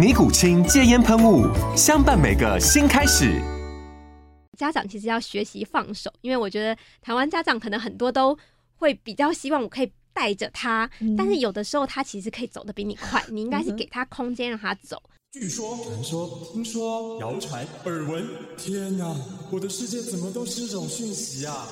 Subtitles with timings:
[0.00, 1.44] 尼古清戒烟喷雾，
[1.76, 3.38] 相伴每个新开始。
[4.56, 8.34] 家长其实要学习放手，因为我觉得台湾家长可能很多都
[8.76, 14.96] 会比较希望我可以带着他，嗯、但是有的时候他其实可以走得比你快，你应该是给他空间让他走。
[15.32, 19.14] 据说、传说、听说、谣传、耳闻，天哪！
[19.50, 21.68] 我的世界怎么都是这种讯息啊？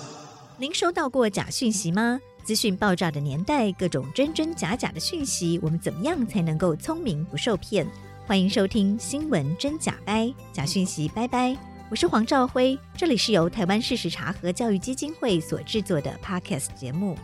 [0.58, 2.20] 您收到过假讯息吗？
[2.44, 7.86] 资讯爆炸的年代，各种真真假假的讯息，我们怎么样才能够聪明不受骗？
[8.28, 11.56] 欢迎收听新闻真假掰，假讯息拜拜。
[11.88, 17.16] 我是黄兆辉，这里是由台湾事实查核教育基金会所制作的 Podcast 节目。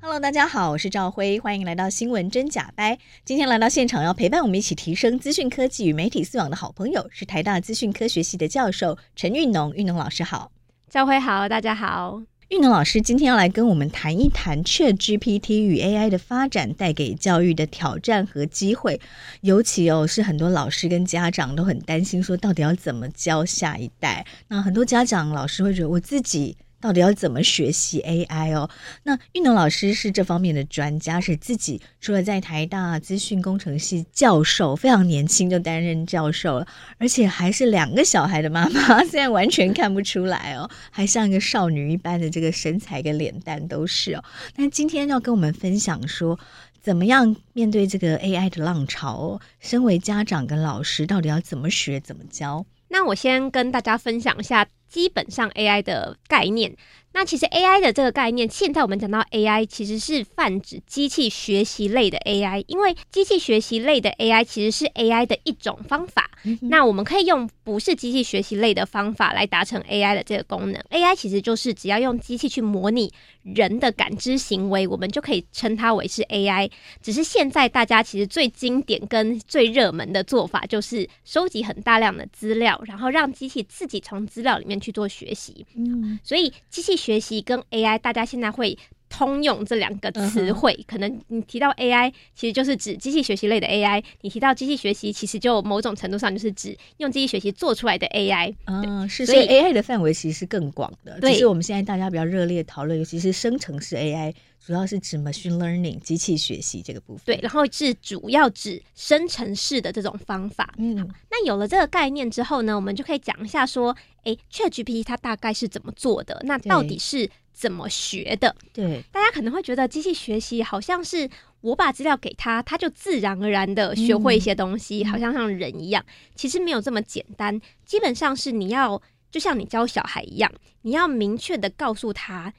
[0.00, 2.98] Hello，大家好，我是兆辉，欢迎来到新闻真假掰。
[3.22, 10.50] 今天来到现场要陪伴我们一起提升资讯科技与媒体素养的好朋友是台大资讯科学系的教授陈韵农，韵农老师好，
[10.88, 12.22] 兆辉好，大家好。
[12.48, 19.00] 玉能老师今天要来跟我们谈一谈 ChatGPT 与 AI 的发展带给教育的挑战和机会，
[19.40, 24.24] 尤其哦是很多老师跟家长都很担心，说到底要怎么教下一代。
[24.46, 26.56] 那很多家长老师会觉得我自己。
[26.86, 28.70] 到底要怎么学习 AI 哦？
[29.02, 36.66] 那韵农老师是这方面的专家，是自己除了在台大资讯工程系教授，非常年轻就担任教授了，
[36.98, 44.22] 而且还是两个小孩的妈妈， 现在完全看不出来哦，还像一个少女一般的这个身材跟脸蛋都是哦。
[44.54, 46.38] 那今天要跟我们分享说，
[46.80, 49.40] 怎么样面对这个 AI 的浪潮哦？
[49.58, 52.64] 身为家长跟老师，到底要怎么学、怎么教？
[52.88, 54.66] 那我先跟大家分享一下。
[54.88, 56.74] 基本上 AI 的概念，
[57.12, 66.30] 那其实 AI 的这个概念，现在我们讲到 AI，其实是泛指机器学习类的 AI，因为机器学习类的 AI 其实是 AI 的一种方法。
[66.44, 70.80] 嗯、那我们可以用不是机器学习类的方法来达成 AI 的这个功能。
[70.90, 73.12] AI 其实就是只要用机器去模拟
[73.54, 76.70] 人的感知行为，我们就可以称它为是 AI。
[77.00, 85.64] 只是现在大家其实最经典跟最热门的做法，就是收集很大量的资料，然后让机器自己从资料里面去做学习。
[85.76, 88.76] 嗯，所以机器学习跟 AI，大家现在会。
[89.08, 90.84] 通用这两个词汇，uh huh.
[90.86, 98.54] 可能你提到 AI，其实就是指机器学习类的 AI；你提到机器学习，其实就某种程度上就是指用机器学习做出来的 AI。
[98.66, 101.18] 嗯，是，所以 AI 的范围其实是更广的。
[101.20, 104.34] 对，是我们现在大家比较热烈讨论，尤其是生成式 AI，
[104.66, 107.24] 主要是指 machine learning 机器学习这个部分。
[107.24, 110.74] 对，然后是主要指生成式的这种方法。
[110.78, 110.96] 嗯，
[111.30, 116.42] 那有了这个概念之后呢，我们就可以讲一下说，哎，ChatGPT 它大概是怎么做的？
[116.44, 117.30] 那到底是？
[117.58, 118.54] 怎么学的？
[118.70, 121.26] 对，大家可能会觉得机器学习好像是
[121.62, 126.04] 我把资料给他，他就自然而然的学会一些东西，嗯、好像像人一样。
[126.34, 129.00] 其实没有这么简单，基本上是你要
[129.30, 132.52] 就像你教小孩一样，你要明确的告诉他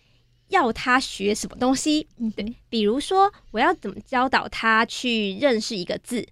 [0.50, 2.08] 要他学什么东西。
[2.18, 6.26] 嗯，对，比如说我要怎么教导他去认识一个字，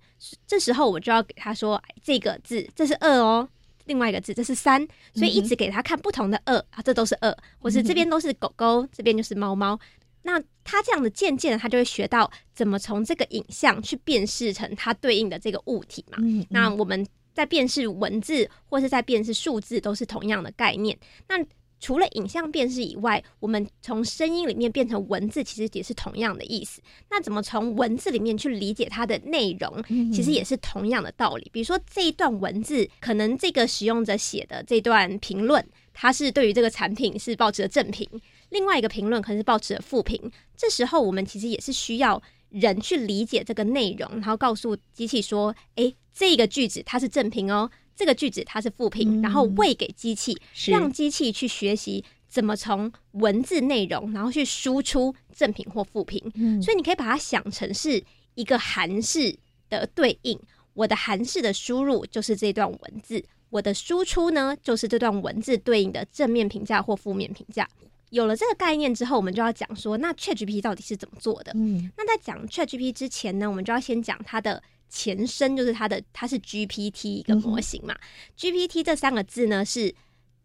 [0.47, 3.47] 这时候我就要给他说这个字，这是二哦。
[3.85, 9.79] 另外一个字，这是三，所以一直给他看不同的二、嗯、啊，这都是二，或是这边都是狗狗，这边就是猫猫。
[10.23, 16.17] 那他这样的渐渐的，他就会学到怎么从这个影像去辨识成它对应的这个物体嘛。
[16.49, 20.97] 那我们在辨识文字或是在辨识数字，都是同样的概念。
[21.29, 21.37] 那
[21.79, 26.81] 除了影像辨识以外，我们从声音里面变成文字，其实也是同样的意思。
[27.09, 31.49] 那怎么从文字里面去理解它的内容，其实也是同样的道理。
[31.53, 35.63] 比如说这一段文字，可能这个使用者写的这段评论，
[35.93, 38.07] 它是对于这个产品是抱持的正评；
[38.49, 40.31] 另外一个评论可能是抱持的负评。
[40.57, 56.21] 这时候我们其实也是需要人去理解这个内容，然后告诉机器说：“诶，这个句子它是正评哦。”这个句子它是负评，嗯、然后喂给机器，是让机器去学习怎么从文字内容，然后去输出正品或负评。
[56.35, 58.03] 嗯、所以你可以把它想成是
[58.33, 59.37] 一个函式
[59.69, 60.39] 的对应。
[60.73, 67.65] 我的函式的输入就是这段文字，我的输出呢就是这段文字对应的正面评价或负面评价。
[68.09, 71.51] 有了这个概念之后，我们就要讲说，那 ChatGPT 到底是怎么做的？
[71.55, 77.93] 嗯，那在讲 ChatGPT 之前呢，我们就要先讲它的前身，就是它的它是 GPT 一个模型嘛。
[77.93, 77.99] 嗯、
[78.37, 79.93] GPT 这三个字呢是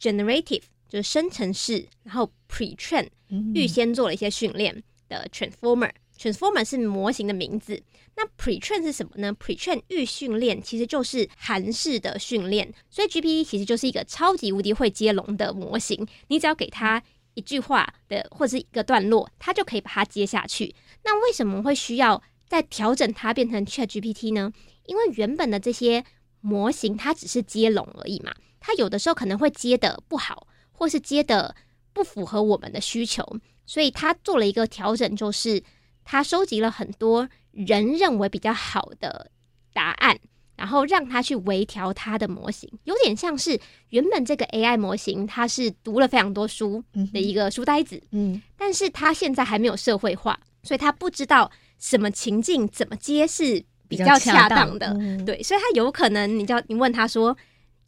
[0.01, 3.09] generative，就是生成式，然后 pre-train
[3.55, 5.91] 预先做了一些训练的 transformer。
[6.19, 7.83] Transformer 是模型的名字，
[8.15, 16.07] 那 Pre-train 是什么呢？Pre-train 预训练其实就是韩式的训练，所以 GPT 其实就是一个超级无敌会接龙的模型。
[16.29, 17.03] 你只要给它
[17.33, 20.75] 一句话的或者是一个段落，它就可以把它接下去。
[21.05, 24.53] 那为什么会需要再调整它变成 ChatGPT 呢？
[24.85, 26.05] 因为原本的这些
[26.43, 31.55] 模型它只是接龙而已嘛，它有的时候可能会接的不好，或是接的
[31.95, 33.25] 不符合我们的需求，
[33.65, 35.63] 所以它做了一个调整，就是。
[36.03, 39.31] 它收集了很多人认为比较好的
[39.73, 40.19] 答案，
[40.57, 43.61] 然后让它去微调它的模型，有点像是
[43.91, 46.83] 原本这个 AI 模型，它是读了非常多书
[47.13, 51.49] 的一个书呆子，嗯，但是他现在还没有社会化，所以他不知道
[51.81, 54.95] 什么情境怎么接是比较恰当的，
[55.27, 57.37] 对，所以他有可能你叫你问他说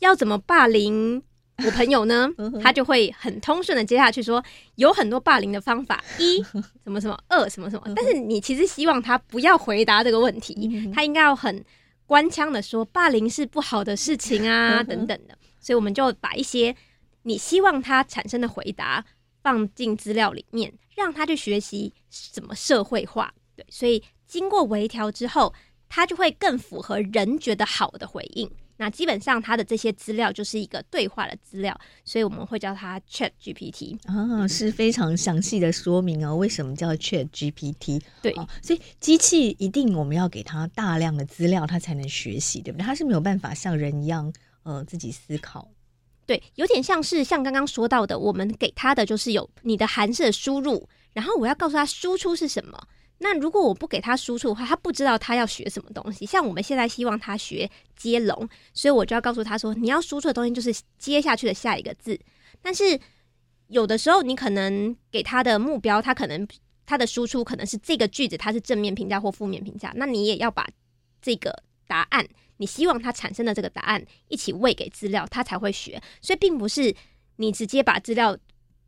[0.00, 1.22] 要怎么霸凌。
[1.64, 2.28] 我朋友呢，
[2.60, 4.42] 他就会很通顺的接下去说，
[4.76, 6.42] 有很多霸凌的方法，一
[6.82, 7.92] 什么什么，二什么什么。
[7.94, 11.62] 但是你其实希望他不要回答这个问题，他应该要很
[12.06, 15.38] 官腔的说，霸凌是不好的事情啊，等等的。
[15.60, 16.74] 所以我们就把一些
[17.24, 19.04] 你希望他产生的回答
[19.42, 21.92] 放进资料里面，让他去学习
[22.32, 23.32] 怎么社会化。
[23.56, 25.52] 对，所以经过微调之后，
[25.88, 28.50] 它就会更符合人觉得好的回应。
[28.78, 38.00] 那基本上它的这些资料就是一个对话的资料，所以我们会叫它 Chat GPT 啊，是非常详细的说明哦，为什么叫 Chat GPT？
[38.22, 42.84] 对，所以机器一定我们要给它大量的资料，它才能学习，对不对？
[42.84, 44.32] 它是没有办法像人一样
[44.64, 45.68] 呃自己思考。
[46.26, 52.76] 对，有点像是像刚刚说到的，我们给它的就是有你的函式的输入，然后我要告诉它输出是什么。
[53.22, 56.26] 那如果我不给他输出的话，他不知道他要学什么东西。
[56.26, 62.18] 像我们现在希望他学接龙，所以我就要告诉他说，你要输出的东西就是接下去的下一个字。
[62.60, 62.98] 但是
[63.68, 66.46] 有的时候，你可能给他的目标，他可能
[66.84, 69.92] 他的输出可能是这个句子，它是正面评价或负面评价。
[69.94, 70.68] 那你也要把
[71.20, 72.26] 这个答案，
[72.56, 76.02] 你希望他产生的这个答案一起喂给资料，他才会学。
[76.20, 76.92] 所以并不是
[77.36, 78.36] 你直接把资料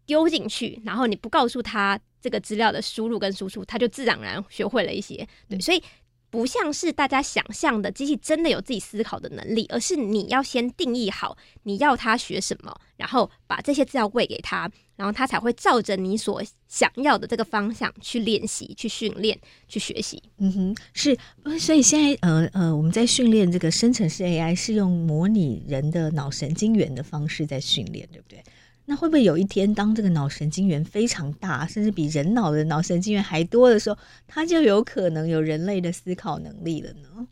[0.05, 2.01] 丢进去，然后你不告诉他。
[2.25, 5.29] 这个资料的输入跟输出，他就自然而然学会了一些。
[5.47, 5.83] 对，所以
[6.31, 19.39] 不像是大家想象的机器真的有自己思考的能力，而是你要先定义好你要他学什么，然后把这些资料喂给他，然后他才会照着你所想要的这个方向去练习、去训练、
[19.69, 20.23] 去学习。
[20.39, 21.15] 嗯哼，是。
[21.61, 28.43] 所以现在呃呃，我们在训练这个生成式 AI 是用模拟人的脑神经元的方式在训练，对不对？
[28.87, 37.27] 那会不会有一天，当这个脑神经元非常大，甚至比人脑的脑神经元还多的时候，它就有可能有人类的思考能力了呢？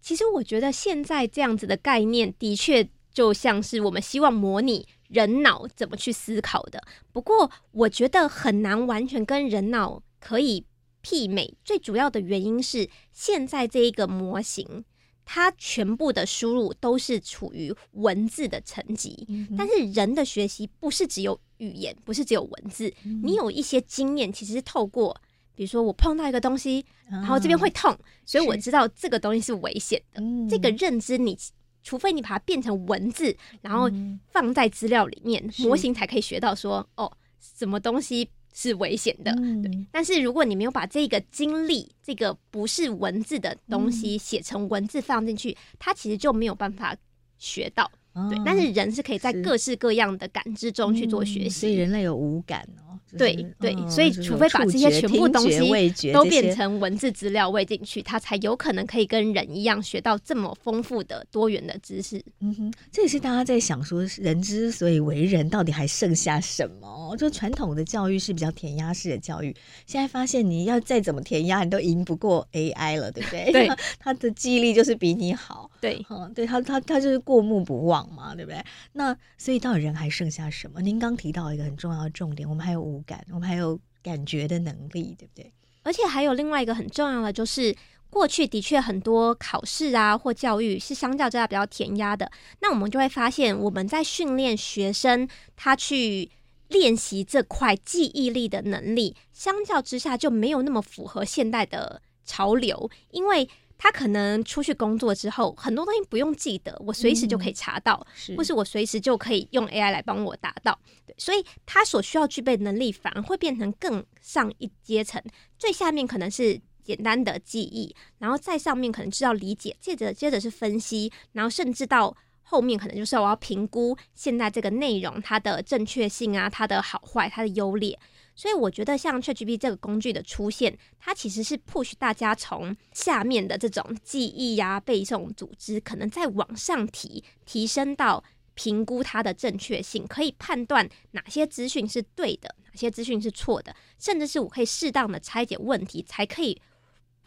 [0.00, 6.82] 其实我觉得现在这样子的概念，的确就像是我们希望模拟人脑怎么去思考的。
[7.12, 10.64] 不过，我觉得很难完全跟人脑可以
[11.04, 11.54] 媲美。
[11.64, 14.84] 最主要的原因是，现在这一个模型。
[15.30, 22.90] 它全部的输入都是处于文字的层级，嗯、但是人的学习不是只有语言，不是只有文字。
[23.04, 25.14] 嗯、你有一些经验，其实是透过，
[25.54, 30.22] 比如说我碰到一个东西，然后这边会痛，啊、所以我知道这个东西是危险的。
[30.22, 31.38] 是这个认知你，你
[31.82, 33.90] 除非你把它变成文字，然后
[34.32, 38.30] 放在资料里面，嗯、模型才可以学到说，哦，什么东西。
[38.60, 39.70] 是危险的，嗯、对。
[39.92, 46.96] 但是如果你没有把这个经历，这个不是文字的东西写成文字放进去，嗯、它其实就没有办法
[47.38, 47.88] 学到。
[48.18, 52.98] 哦、对，但是人是可以在各式各样的感知中去做学习，所以人类有五感哦。
[53.16, 62.22] 对对，所以除非把这些全部东西都变成文字资料喂进去，它才有可能可以跟人一样学到这么丰富的多元的知识。
[62.40, 67.16] 嗯哼，这也是大家在想说，人之所以为人，到底还剩下什么？
[67.16, 69.56] 就传统的教育是比较填鸭式的教育，
[69.86, 73.50] 现在发现你要再怎么填鸭，你都赢不过 AI 了，对不对？
[73.52, 75.70] 对， 他的记忆力就是比你好。
[75.80, 78.64] 对，嗯，对他他他就是过目不忘嘛，对不对？
[78.92, 80.80] 那所以到底人还剩下什么？
[80.80, 83.02] 您刚提到一个很重要的重点，我们还有五。
[83.08, 85.50] 感，我们还有感觉的能力，对不对？
[85.82, 87.74] 而且还有另外一个很重要的，就是
[88.10, 92.30] 过去的确很多考试啊或教育是相较之下比较填鸭的。
[92.60, 96.30] 那我们就会发现，我们在训练学生他去
[96.68, 110.76] 练习这块记忆力的能力，相较之下就没有那么符合现代的潮流，因为他可能出去工作之后，很多东西不用记得，我随时就可以查到，是或是我随时就可以用 AI 来帮我达到。
[111.06, 115.22] 对，所以他所需要具备的能力，反而会变成更上一阶层。
[115.56, 127.96] 最下面可能是简单的记忆，然后在上面可能知道理解，接着接着是分析，然后甚至到后面可能就是我要评估现在这个内容它的正确性啊，它的好坏，它的优劣。
[128.38, 138.22] 所以我觉得像 ChatGPT 这个工具的出现，它其实是 push 大家从下面的这种记忆呀、啊、背诵、组织，可能再往上提，提升到
[138.54, 146.62] 评估它的正确性，可以判断哪些资讯是对的，哪些资讯是错的，甚至是我可以适当的拆解问题，才可以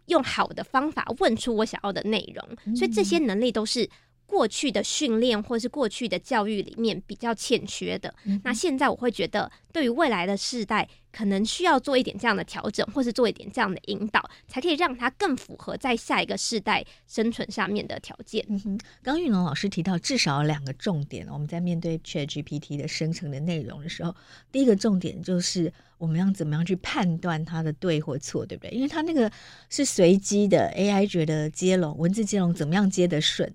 [0.06, 2.74] 用好的方法问出我想要的内容。
[2.74, 3.90] 所以这些能力都是。
[4.32, 18.46] 过去的训练或是过去的教育里面比较欠缺的，嗯、那现在我会觉得，对于未来的世代，可能需要做一点这样的调整，或是做一点这样的引导，才可以让它更符合在下一个世代生存上面的条件。
[18.48, 24.16] 嗯哼，刚玉龙老师提到至少有两个重点，我们在面对 ChatGPT 的生成的内容的时候，
[24.50, 28.72] 第一个重点就是我们要怎么样去判断它的对或错，对不对？
[28.72, 29.30] 因为它那个
[29.70, 33.54] 是随机的，AI 觉得接龙文字接龙怎么样接得顺。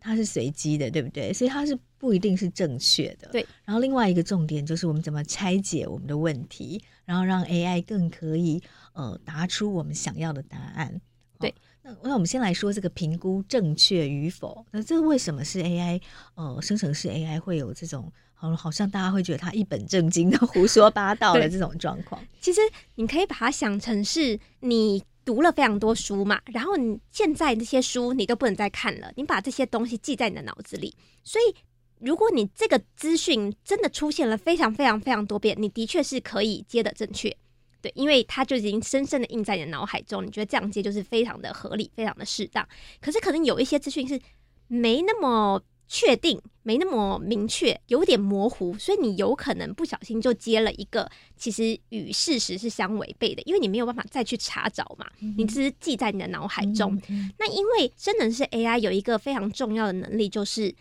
[0.00, 1.32] 它是随机的，对不对？
[1.32, 3.28] 所以它是不一定是正确的。
[3.32, 3.46] 对。
[3.64, 8.62] 然后另外一个重点就是我们怎么拆解我们的问题，然后让 AI 更可以
[8.92, 11.00] 呃答出我们想要的答案。
[11.38, 11.54] 对。
[11.82, 14.64] 那那我们先来说这个评估正确与否。
[14.70, 16.00] 那这为什么是 AI？
[16.34, 22.22] 呃，生成式 AI 会有这种好好像大家会觉得它一本正经的胡说八道的这种状况？
[22.40, 22.60] 其实
[22.94, 25.02] 你可以把它想成是你。
[25.28, 30.96] 读了非常多书嘛，然后你现在这些书你都不能再看了，你把这些东西记在你的脑子里。
[31.22, 31.54] 所以，
[32.00, 37.36] 如果你这个资讯真的出现了非常非常非常多遍，你的确是可以接的正确，
[37.82, 42.66] 对，因为它就已经深深的印在你的脑海中，你觉得这样接就是非常的合理，非常的适当。
[42.98, 44.18] 可是，可能有一些资讯是
[44.66, 45.62] 没那么。
[45.88, 57.00] 确定没那么明确，有点模糊，所以你有可能不小心就接了一个其实与事实是相违背的，因为你没有办法再去查找嘛，嗯、你只是记在你的脑海中。
[57.38, 60.74] 那因为真的是 AI 有一个非常重要的能力，就是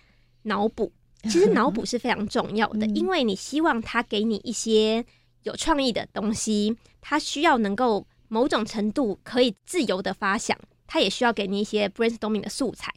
[0.44, 0.92] 脑补。
[1.24, 5.04] 其实脑补是非常重要的，嗯、因为你希望它给你一些
[5.44, 10.58] 有创意的东西，它需要能够某种程度可以自由的发想。
[10.88, 12.92] 他也需要给你一些 brainstorming 的素材，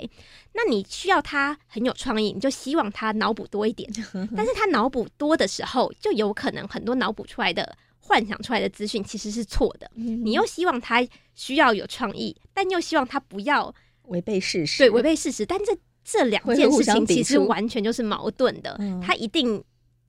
[0.52, 3.90] 那你需要他很有创意，你就希望他脑补多一点。
[4.36, 9.90] 但是他脑补多的时候，就有可能很多脑补出来的幻想出来的资讯其实是错的。
[9.94, 14.78] 你又希望他需要有创意，但又希望他不要违背事实。
[14.78, 15.44] 对，违背事实。
[15.44, 18.78] 但这这两件事情其实完全就是矛盾的。
[19.04, 19.62] 他一定，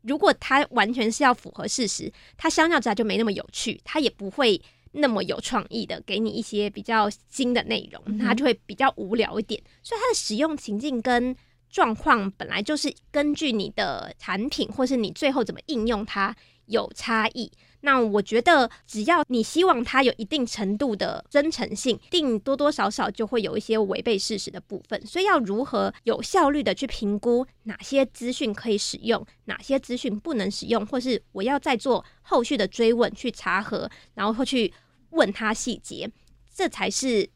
[0.04, 4.62] 如果他完全是要符合事实，他相较之下就没那么有趣，他也不会。
[4.91, 9.62] 那么有创意的，给你一些比较新的内容，它就会比较无聊一点。
[9.81, 11.36] 所以它的使用情境跟
[11.69, 16.36] 状况本来就是根据你的产品或是你最后怎么应用它
[16.72, 17.51] 有差异。
[17.84, 25.04] 那我觉得，只要你希望它有一定程度的真诚性，定多多少少就会有一些违背事实的部分。
[25.04, 34.72] 所以要如何有效率的去评估哪些资讯可以使用，哪些资讯不能使用，或是我要再做后续的追问去查核，然后会去
[35.10, 36.08] 问他细节，
[36.54, 37.28] 这才是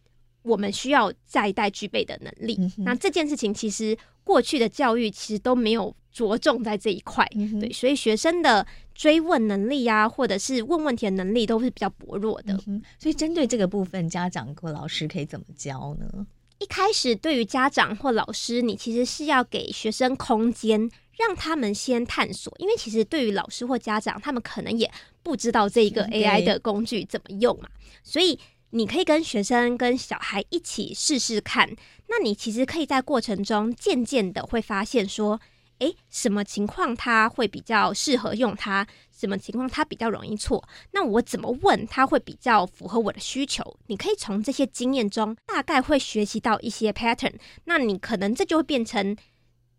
[0.44, 2.56] 我们需要下一代具备的能力。
[2.78, 12.58] 嗯、那这件事情其实过去的教育其实都没有着重在这一块，嗯、对，所以学生的追问能力啊，或者是问问题的能力都是比较薄弱的。
[12.68, 16.26] 嗯、所以针对这个部分，家长或老师可以怎么教呢？
[16.60, 24.90] 一开始对于家长或老师，你其实是要给学生空间，让他们先探索，因为其实对于老师或家长，他们可能也
[25.22, 27.68] 不知道这一个 AI 的工具怎么用嘛，
[28.04, 31.70] 所以你可以跟学生跟小孩一起试试看。
[32.08, 35.42] 那你其实可以在过程中渐渐的会发现说，
[35.80, 40.68] 诶，什么情况他会比较适合用它，什么情况它比较容易错。
[40.92, 43.78] 那我怎么问它会比较符合我的需求？
[43.88, 47.34] 你可以从这些经验中大概会学习到一些 pattern。
[47.66, 49.16] 那你可能这就会变成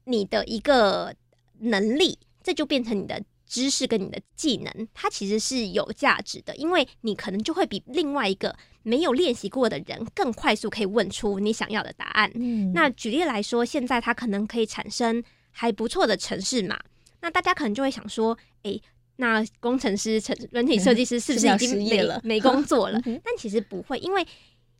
[0.04, 1.14] 你的一个
[1.60, 3.22] 能力，这就变成你的。
[3.48, 12.28] 知识跟你的技能，它其实是有价值的，因为你可能就会比另外一个没有练习过的人更快速可以问出你想要的答案。
[12.34, 15.22] 嗯，那举例来说，现在它可能可以产生
[15.58, 16.78] 还不错的城市嘛，
[17.22, 18.78] 那大家可能就会想说，诶，
[19.16, 23.00] 那工程师、城软体设计师是不是已经 没了、没工作了？
[23.24, 24.26] 但其实不会，因为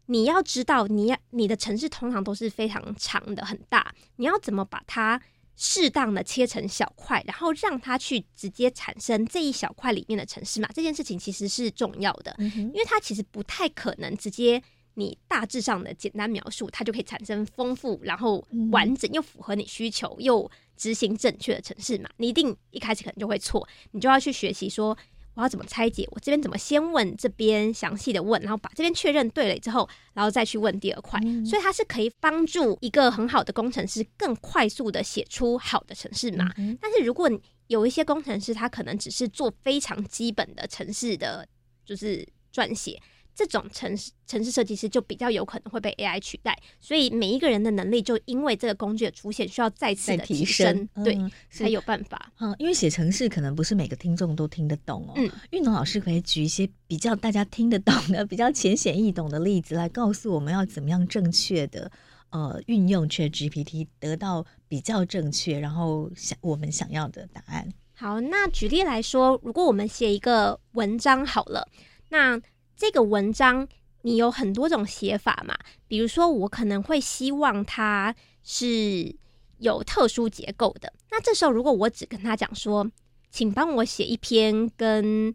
[0.09, 5.19] 你要知道，你要你的城市通常都是非常长的、很大，你要怎么把它
[5.57, 14.63] 适当的切成小块，然后让它去直接产生这一小块里面的城市嘛，这件事情其实是重要的，嗯、因为它其实不太可能直接
[14.99, 22.09] 你大致上的简单描述，它就可以产生丰富，然后完整又符合你需求又执行正确的程式码。
[22.17, 24.97] 你一定一开始可能就会错，你就要去学习说
[25.35, 31.21] 我要怎么拆解，我这边怎么先问这边详细的问，然后把这边确认对了之后，然后再去问第二块。
[31.25, 36.51] 嗯、所以它是可以帮助一个很好的工程师更快速的写出好的程式码。
[36.57, 41.47] 嗯、但是如果你有一些工程师，他可能只是做非常基本的城市的，
[41.85, 42.99] 就是撰写。
[43.37, 52.33] 这种城市城市设计师就比较有可能会被 AI 取代，所以每一个人的能力就因为这个工具的出现，需要再次的提升，升对，嗯、才有办法。
[52.41, 55.13] 嗯，因为写程式可能不是每个听众都听得懂哦。
[55.17, 61.93] 嗯，昱龙老师可以举一些比较大家听得懂的、 比较浅显易懂的例子来告诉我们要怎么样正确的
[62.31, 67.69] 呃运用 ChatGPT 得到比较正确，然后想我们想要的答案。
[67.95, 71.69] 好，那举例来说，如果我们写一个文章好了，
[72.09, 72.41] 那
[72.77, 73.67] 这个文章
[74.03, 75.57] 你有很多种写法嘛？
[75.89, 78.15] 比如说，我可能会希望它
[78.45, 79.17] 是
[79.59, 80.93] 有特殊结构的。
[81.11, 82.89] 那这时候，如果我只跟他讲说，
[83.31, 85.35] 请帮我写一篇跟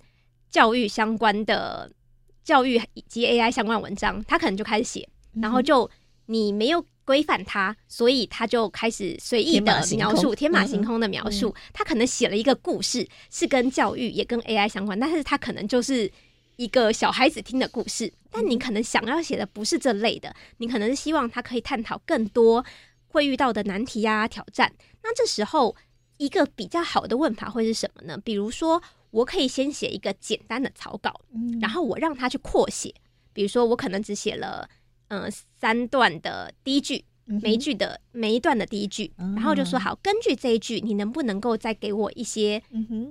[0.50, 1.92] 教育相关的
[2.44, 5.90] 教育以及 AI 相关文章，他可能就开始写，然后就
[6.28, 11.54] 你没有规范他，所以他就开始随意的描述，天马行空的描述。
[11.74, 16.10] 他可能写了一个故事，是跟教育也跟 AI 相关，但是他可能就是。
[16.56, 22.64] 一个小孩子听的故事，但你可能想要写的不是这类的，你可能是希望他可以探讨更多
[23.08, 24.74] 会遇到的难题呀、啊、挑战。
[25.04, 25.76] 那这时候
[26.18, 28.18] 一个比较好的问法会是什么呢？
[28.18, 31.22] 比如说，我可以先写一个简单的草稿，
[31.60, 32.94] 然后我让他去扩写。
[33.34, 34.70] 比如说，我可能只写了
[35.08, 35.30] 嗯、呃、
[35.60, 37.04] 三段的第一句。
[37.42, 42.62] 每一句的每一段的第一句，然后就说好，根据这一句，你能不能够再给我一些？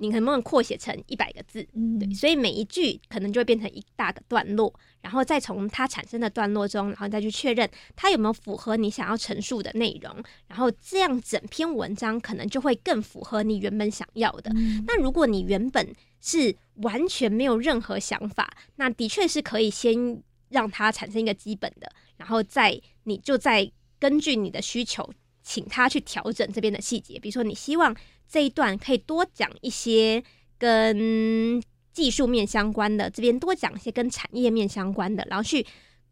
[0.01, 1.67] 你能不能扩写成一百个字？
[1.99, 10.15] 对，所以每一句可能就会变成一大个段落，然后再从它产生的段落中，然后再去确认它有没有符合你想要陈述的内容，
[10.49, 14.53] 然后这样整篇文章可能就会更符合你原本想要的。
[14.87, 23.71] 那如果你原本是完全没有任何想法，那的确是可以先让它产生一个基本的，然后再你就在。
[24.01, 25.09] 根据你的需求，
[25.43, 27.19] 请他去调整这边的细节。
[27.21, 27.95] 比如说，你希望
[28.27, 30.23] 这一段可以多讲一些
[30.59, 35.65] 跟技术面相关的，这边多讲一些跟产业面相关的，然后去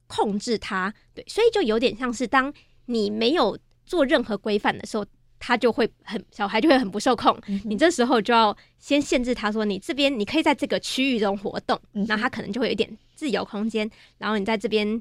[0.07, 0.93] 控制它。
[1.15, 2.53] 对，所以就有点像是当
[2.87, 5.07] 你没有做任何规范的时候，
[5.39, 7.35] 他就会很小孩就会很不受控。
[7.47, 13.91] 嗯、你这时候就要先限制他说，你这边你可以在这个区域中活动，那、他可能就会有一点自由空间。
[14.19, 15.01] 然后你在这边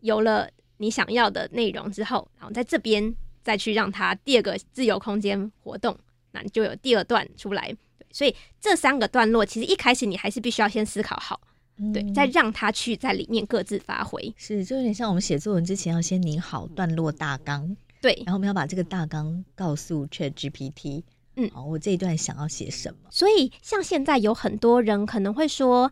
[0.00, 0.50] 有了。
[0.78, 5.96] 你想要的内容之后，然后在这边再去让它第二个自由空间活动，
[6.32, 7.74] 那你就有第二段出来。
[7.98, 11.40] 对，所以这三个段落其实一开始你还是必须要先思考好，
[11.78, 14.34] 嗯、对，再让它去在里面各自发挥。
[14.36, 21.02] 是，就有点像我们写作文之前要先拟好段落大纲，对，然后我们要把这个大纲告诉 ChatGPT，
[21.36, 22.98] 嗯，好，我这一段想要写什么。
[23.10, 25.90] 所以像现在有很多人可能会说，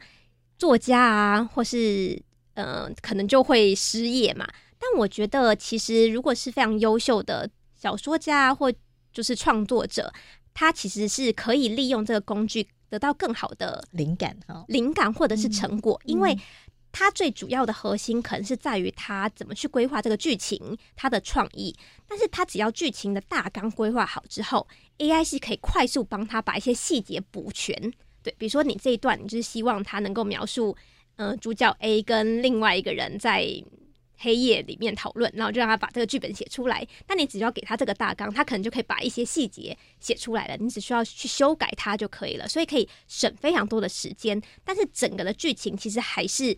[0.59, 2.21] 作家啊，或是
[2.55, 4.47] 嗯、呃，可能就会失业嘛。
[4.93, 8.71] 但我觉得，其实如果是非常优秀的小说家或
[9.13, 10.13] 就是创作者，
[10.53, 16.39] 他其实是可以利用这个工具得到更好的灵感哈，灵感或者是成果，嗯、因为
[16.93, 21.75] 他最主要的核心可能是在于他怎么去规划这个剧情，他的创意。
[22.07, 24.67] 但是他只要剧情的大纲规划好之后
[24.99, 27.75] ，AI 是可以快速帮他把一些细节补全。
[28.23, 30.77] 对，比如说你这一段，你就是希望他能够描述，
[31.17, 33.65] 嗯、呃，主角 A 跟另外一个人在。
[34.25, 36.87] 黑夜里面讨论，然后就让他把这个剧本写出来。
[37.07, 40.57] 那你只要给他这个大纲，他可能就可以把一些细节写出来了。
[40.57, 44.41] 你只需要去修改它就可以了，所以可以省非常多的时间。
[44.65, 46.57] 但是整个的剧情其实还是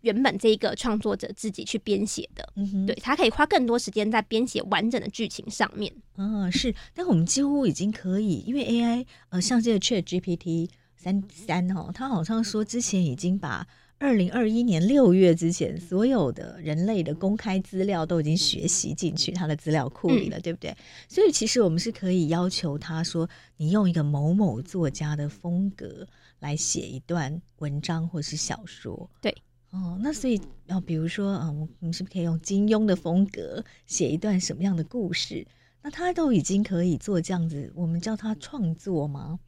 [0.00, 2.52] 原本这一个创作者自己去编写的。
[2.56, 5.92] 嗯哼，对，他可以花更多时间在编写完整的剧情上面。
[6.16, 6.74] 嗯，是。
[6.92, 13.66] 但我们几乎已经可以，因为 AI，呃，像这个 ChatGPT 三三哦，他好像说之前已经把。
[13.98, 20.76] 二零二一年六月之前，所有的人类的公开资料都已经学习进去他的资料库里了，嗯、对不对？
[21.08, 23.26] 所以其实我们是可以要求他说，
[23.56, 26.06] 你用一个某某作家的风格
[26.40, 29.08] 来写一段文章或是小说。
[29.22, 29.34] 对，
[29.70, 35.46] 哦，那所以啊，比如说啊，我们是不是可以用金庸的风格写一段什么样的故事？
[35.82, 39.38] 那他都已经可以做这样子，我们叫他创作吗？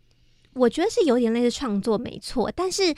[0.55, 2.95] 我觉得是有点类似创作，没错，但是。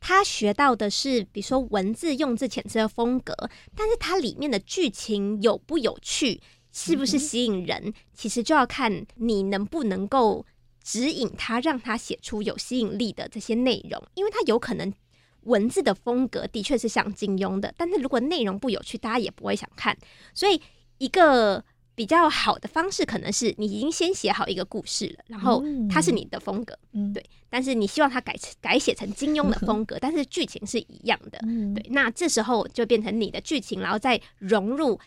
[0.00, 3.34] 他学到的是，比如说文字用字遣词的风格，
[3.76, 6.40] 但是它里面的剧情有不有趣，
[6.72, 10.44] 是不是吸引人，嗯、其实就要看你能不能够
[10.82, 14.02] 指引他，让他写出有吸引力的这些内容。
[14.14, 14.92] 因为他有可能
[15.42, 19.96] 文字的风格的确是像金庸的，但是如果内容不有趣，大家也不会想看。
[20.34, 20.60] 所以
[20.98, 21.62] 一个
[22.00, 27.22] 比较好的方式，可能是你已经先写好一个故事了，然后它是你的风格，嗯、对。
[27.50, 31.84] 但是你希望它改成改写成金庸的风格， 但是剧情是一样的，嗯、对。
[31.90, 34.98] 那这时候就变成你的剧情，然后再融入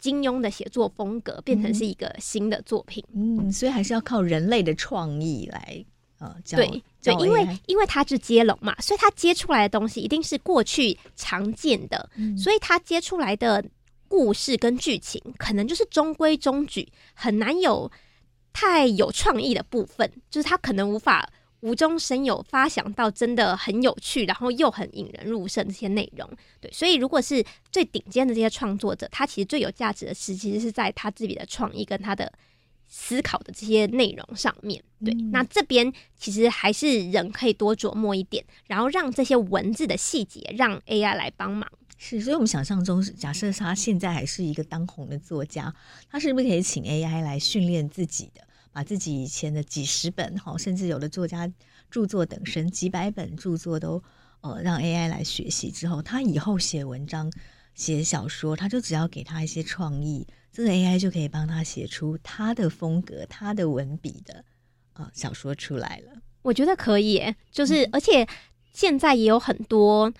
[0.00, 3.04] 金庸的写作风格，变成是一个新的作品。
[3.14, 5.84] 嗯，所以还是要靠人类的创意来。
[6.20, 13.62] 呃，对对，因为因为它是接龙嘛，所以它接出来的东西一定是过去常见的，嗯、所以它接出来的
[14.08, 17.90] 故事跟剧情可能就是中规中矩，很难有
[18.52, 26.28] 太有创意的部分，就是他可能无法无中生有发想到真的很有趣，然后又很引人入胜这些内容。
[26.60, 32.32] 对，所以如果是最顶尖的这些创作者，他其实最有价值的是，其实是在他自己的创意跟他的。
[32.90, 41.70] 思考的这些内容上面，对，嗯、那这边其实还是人可以多琢磨一点，然后让这些文字的细节让 AI 来帮忙。
[42.00, 45.74] 是，所以我们想象中，假设他现在还是一个当红的作家，
[46.08, 48.40] 他是不是可以请 AI 来训练自己的，
[48.72, 51.52] 把自己以前的几十本哈，甚至有的作家
[51.90, 54.00] 著作等身几百本著作都
[54.42, 57.30] 呃让 AI 来学习之后，他以后写文章、
[57.74, 60.24] 写小说，他就只要给他一些创意。
[60.52, 64.44] 这个 AI 就可以帮他写出他的风格、他的文笔的
[64.94, 66.12] 呃小说出来了。
[66.42, 68.26] 我觉得可以，就是、嗯、而且
[68.72, 70.12] 现在也有很多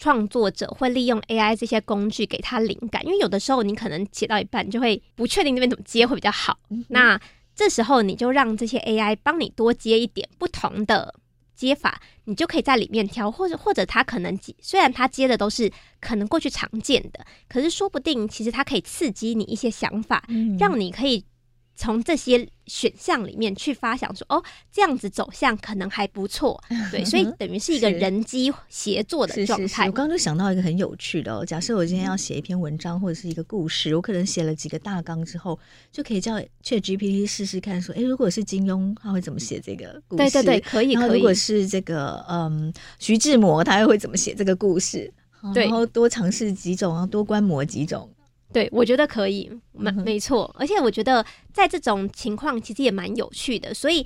[0.00, 6.58] 创作者会利用 AI 这些工具给他灵感，因为有的时候你可能写到一半就会不确定那边怎么接会比较好。
[6.70, 7.20] 嗯、那
[7.54, 11.14] 这时候你就让这些 AI 帮你多接一点不同的。
[11.54, 21.22] 接法，你就可以在里面挑，或者或者他可能虽然他接的都是可能过去常见的，可是说不定其实他可以刺激你一些想法，嗯、让你可以。
[21.80, 26.62] 从这些选项里面去发想说，哦，这样子走向可能还不错，
[26.92, 29.86] 对，所以等于是一个人机协作的状态。
[29.86, 35.58] 我刚刚就想到一个很有趣的哦，假设我今天要写一篇文章或者是一个故事，我可能写了几个大纲之后，
[35.90, 40.30] 就可以叫 ChatGPT 试试看，说，哎，如果是金庸，他会怎么写这个故事？
[40.30, 40.92] 对对对，可以。
[40.92, 45.10] 然后如果是这个嗯徐志摩，他又会怎么写这个故事？
[45.54, 48.06] 对，然后多尝试几种，然后多观摩几种。
[48.52, 54.04] 对，我觉得可以，没没错，而且我觉得在这种情况其实也蛮有趣的，所以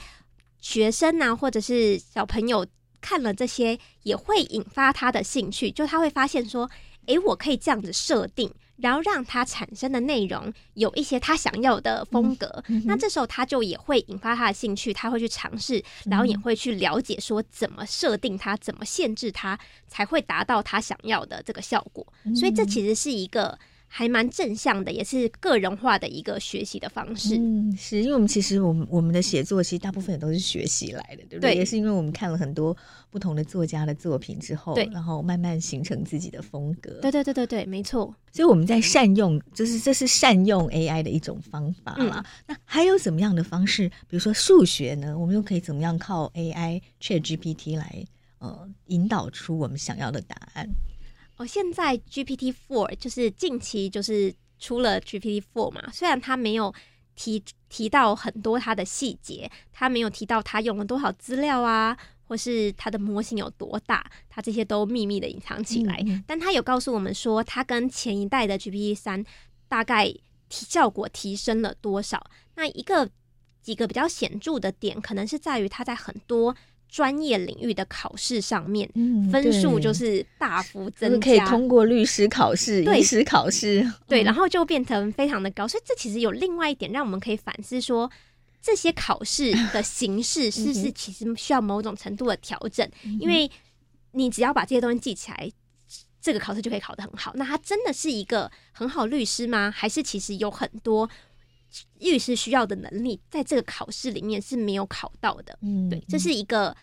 [0.61, 2.67] 学生啊，或者是小朋友
[3.01, 6.71] 看了这些，也会引发他的兴趣，就他会发现说，
[7.07, 23.59] 诶，我可以这样子设定，然后让他产生的内容有一些他想要的风格，嗯嗯、那这时候他就也会引发他的兴趣，他会去尝试，然后也会去了解说怎么设定他，怎么限制他，才会达到他想要的这个效果，所以这其实是一个。
[23.97, 27.37] 还蛮正向的，也是个人化的一个学习的方式。
[27.37, 31.53] 嗯，是因为我们其实我们我们的写作其实大部分也都是学习来的，对不对？
[31.53, 32.77] 对，也是因为我们看了很多
[33.09, 36.91] 不同的作家的作品之后，对，然后慢慢形成自己的风格。
[37.03, 38.13] 对对对对对，没错。
[38.33, 42.21] 所以我们在善用，就是这是善用 AI 的一种方法啦。
[42.27, 43.89] 嗯，那还有怎么样的方式？
[44.09, 45.17] 比如说数学呢？
[45.17, 48.05] 我们又可以怎么样靠 AI ChatGPT 来
[48.41, 50.69] 呃引导出我们想要的答案？
[51.37, 56.73] 哦，现在 GPT Four 就是近期就是出了 GPT Four 嘛，虽然它没有
[57.17, 61.97] 提提到很多它的细节，它没有提到它用了多少资料啊，
[62.29, 65.97] 或是它的模型有多大，它这些都秘密的隐藏起来。
[66.07, 69.25] 嗯嗯，但它有告诉我们说，它跟前一代的 GPT 三
[69.67, 70.07] 大概
[70.49, 72.25] 提效果提升了多少。
[72.55, 73.11] 那一个
[73.61, 76.55] 几个比较显著的点，可能是在于它在很多。
[76.95, 85.67] 专业领域的考试上面，嗯、分数就是大幅增加，可以通过律师考试、对医师考试，对，然后就变成非常的高。
[85.67, 88.09] 所以这其实有另外一点，让我们可以反思说，
[88.63, 92.89] 这些考试的形式 是不是其实需要某种程度的调整？
[93.03, 93.51] 嗯、因为
[94.13, 95.51] 你只要把这些东西记起来，
[96.23, 97.33] 这个考试就可以考得很好。
[97.35, 99.69] 那他真的是一个很好律师吗？
[99.69, 101.11] 还是其实有很多？
[101.99, 105.59] 律师需要的能力，在这个考试里面是没有考到的。
[105.63, 106.77] 嗯，对，这是一个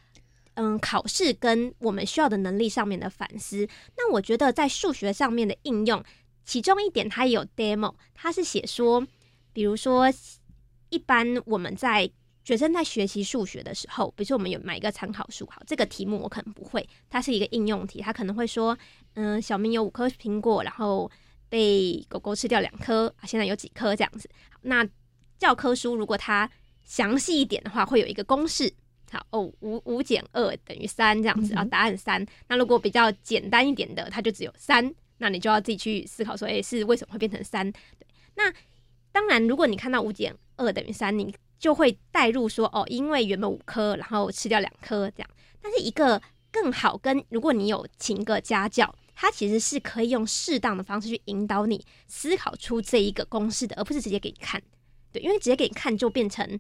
[0.56, 3.68] 嗯，考试跟我们需要的能力上面的反思。
[3.98, 6.04] 那我觉得在数学上面的应用，
[6.44, 9.06] 其中一点它也有 demo，它是写说，
[9.54, 10.12] 比如说
[10.90, 12.10] 一般我们在
[12.44, 18.78] 学生在学习数学的时候，比如说我们有买一个参考书，好，这个题目我可能不会，它是一个应用题，它可能会说，
[19.14, 21.10] 嗯，小明有五颗苹果，然后。
[21.52, 24.30] 被狗狗吃掉两颗啊，现在有几颗这样子？
[24.62, 24.88] 好，那
[25.38, 26.50] 教科书如果它
[26.84, 28.74] 详细一点的话，会有一个公式。
[29.12, 32.26] 好哦，五五减二等于三这样子啊，答案三。
[32.48, 37.70] 那如果比较简单一点的，它就只有三，那你就要自己去思考说，诶，是为什么会变成三？
[37.72, 38.54] 对，那
[39.12, 45.30] 当然，如果你看到五减二等于三，你就会代入说，哦，因为原本五颗，然后吃掉两颗这样。
[45.62, 54.60] 但是一个更好跟如果你有请个家教，他其实是可以用适当的方式去引导你思考出这一个公式的，而不是直接给你看。
[55.12, 56.60] 对，因为直接给你看就变成，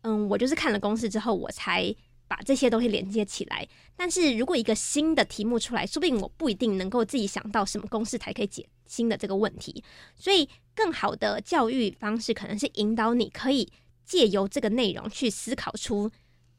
[0.00, 1.94] 嗯，我就是看了公式之后，我才
[2.26, 3.64] 把这些东西连接起来。
[3.96, 9.84] 但是如果一个新的题目出来，说不定我不一定能够自己想到什么公式才可以解新的这个问题。
[10.16, 13.70] 所以，更好的教育方式可能是引导你可以
[14.04, 16.10] 借由这个内容去思考出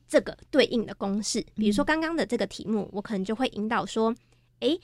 [0.08, 1.46] 这个对应的公式。
[1.56, 4.16] 比如说刚刚的这个题目，我可能就会引导说，
[4.62, 4.80] 诶，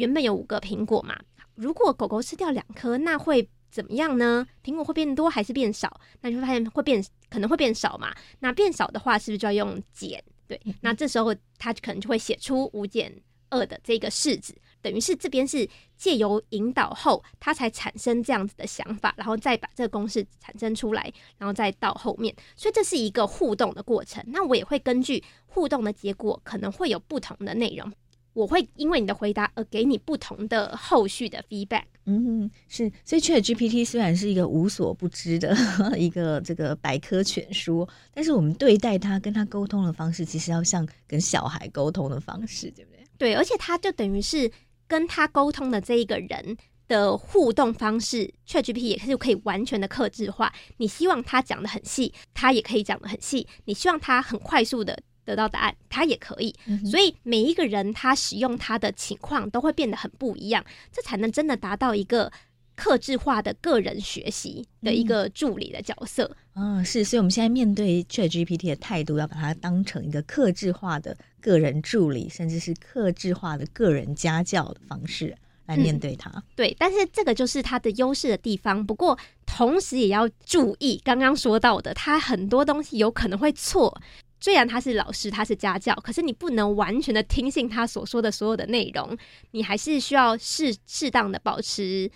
[0.00, 1.14] 原本有五个苹果嘛，
[1.54, 3.48] 如果狗狗吃掉两颗，那会。
[3.70, 4.44] 怎么样呢？
[4.64, 6.00] 苹果会变多还是变少？
[6.22, 8.12] 那你会发现会变，可能会变少嘛。
[8.40, 10.20] 那变少的话，是不是就要用减？
[10.48, 13.14] 对，那这时候它可能就会写出五减
[13.48, 21.08] 二的这个式子，等于是这边是借由引导后，它才产生这样子的想法，然后再把这个公式产生出来，
[21.38, 22.34] 然后再到后面。
[22.56, 24.20] 所以这是一个互动的过程。
[24.26, 27.88] 那我也会根据互动的结果，可能会有不同的内容。
[28.32, 31.84] 我会因为你的回答而给你不同的后续的 feedback。
[32.06, 35.54] 嗯，是，所以 ChatGPT 虽然是一个无所不知的
[35.96, 43.04] 一个这个百科全书，但是我们对待它、跟它沟通的方式，其实要像跟小孩沟通的方式，对不对？
[43.18, 44.50] 对，而且它就等于是
[44.88, 46.56] 跟他沟通的这一个人
[46.88, 50.52] 的互动方式，ChatGPT 也是可以完全的克制化。
[50.78, 55.00] 你希望他讲的很细，他也可以讲的很细；你希望他很快速的。
[55.24, 56.54] 得到答案，他也可以，
[56.84, 62.32] 所以每一个人他使用他的情况都会变得很不一样，这才能真的达到一个
[62.74, 66.34] 克制化的个人学习的一个助理的角色。
[66.54, 76.30] 嗯，哦，是，所以我们现在面对 ChatGPT 的态度，要把它当成一个克制化的个人助理，甚至是克制化的个人家教的方式来面对它。
[76.30, 78.84] 嗯，对，但是这个就是它的优势的地方。
[78.84, 84.00] 不过同时也要注意刚刚说到的，它很多东西有可能会错。
[84.40, 89.16] 虽然他是老师，他是家教，可是你不能完全的听信他所说的所有的内容，
[89.50, 92.10] 你还是需要适适当的保持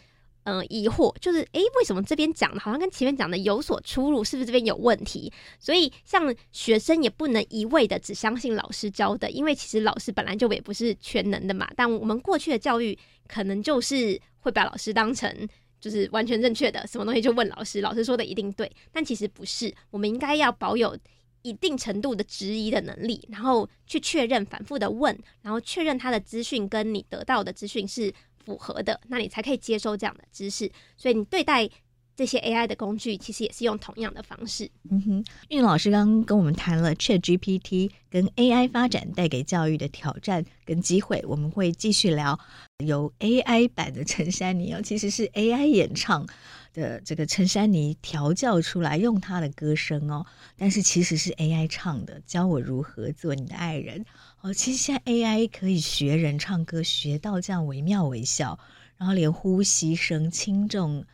[0.47, 4.23] 嗯、疑惑，就是诶，为什么这边讲的好像跟前面讲的有所出入？
[4.23, 5.33] 是不是这边有问题？
[5.59, 11.67] 所以像学生也不能一味的只相信老师教的，因为其实老师本来就也不是全能的嘛。
[11.75, 15.49] 但我们过去的教育可能就是会把老师当成
[15.81, 20.95] 就是完全正确的，什么东西就问老师，老师说的一定对，但其实不是，我们应该要保有。
[21.45, 28.13] 一定程度的质疑的能力，然后去确认，反复的问，然后确认他的资讯跟你得到的资讯是
[28.45, 30.71] 符合的，那你才可以接收这样的知识。
[30.97, 31.69] 所以你对待
[32.17, 34.71] 这些 AI 的工具，其实也是用同样的方式。
[34.91, 42.39] 嗯哼，韵老师刚刚跟我们谈了 ChatGPT 跟 AI 发展带给教育的挑战跟机会，我们会继续聊
[42.85, 46.27] 由 AI 版的陈珊妮哦，其实是 AI 演唱。
[46.75, 54.05] 的这个陈珊妮调教出来，用她的歌声哦，但是其实是 AI 唱的，教我如何做你的爱人
[54.41, 54.53] 哦。
[54.53, 58.59] 其实现在 AI 可以学人唱歌，学到这样惟妙惟肖，
[58.97, 61.05] 然后连呼吸声轻重，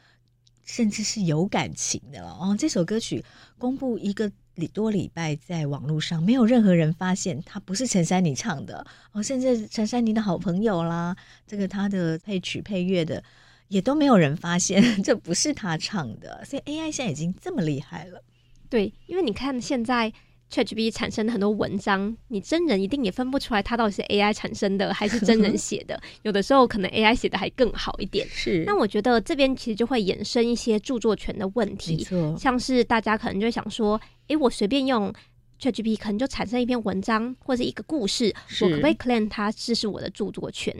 [0.70, 2.56] 甚至是有感情的了哦。
[2.59, 3.24] 这首歌曲
[3.59, 13.22] 公布一个礼多礼拜，在网络上没有任何人发现它不是陈珊妮唱的哦，甚至陈珊妮的好朋友啦，这个他的配曲配乐的。
[13.68, 18.20] 也都没有人发现 这不是他唱的，所以 AI 现在已经这么厉害了。
[18.68, 20.12] 对，因为你看现在
[20.50, 26.00] ChatGPT 产生的很多文章，你真人一定也分不出来它到底是 AI 产生的还是真人写的。
[26.22, 28.26] 有的时候可能 AI 写的还更好一点。
[28.28, 28.64] 是。
[28.66, 32.06] 那我觉得这边其实就会衍生一些著作权的问题。
[32.36, 35.12] 像是大家可能就会想说，诶，我随便用
[35.60, 40.74] ChatGPT 可能就产生一篇文章或者一个故事，我可不可以 claim 它这是我的著作权？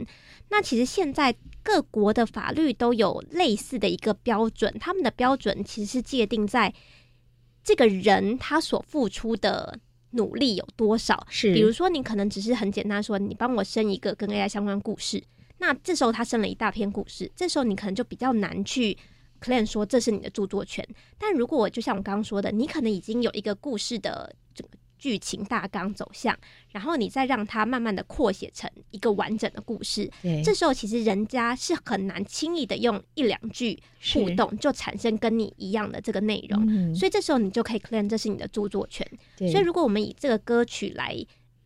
[0.49, 1.33] 那其实现在。
[1.63, 6.73] 各国的法律都有类似的一个标准，他们的标准其实是界定在
[7.63, 9.77] 这个人他所付出的
[10.11, 11.25] 努力有多少。
[11.29, 15.23] 是，比如说你可能只是很简单说，你帮我生一个跟 AI 相关故事，
[15.57, 18.97] 那这时候他生了一大篇故事，这时候你可能就比较难去
[19.41, 20.87] claim 说这是你的著作权。
[21.17, 24.69] 但如果就像我刚刚说的，你可能已经有一个故事的这个。
[25.01, 26.37] 剧情大纲走向，
[26.69, 30.07] 然后你再让它慢慢的扩写成一个完整的故事。
[30.21, 33.81] 对，这时候其实人家是很难轻易的用一两句
[34.13, 39.05] 互动就产生跟你一样的这个内容，嗯，所以这时候你就可以 claim 这是你的著作权。
[39.37, 41.17] 所以如果我们以这个歌曲来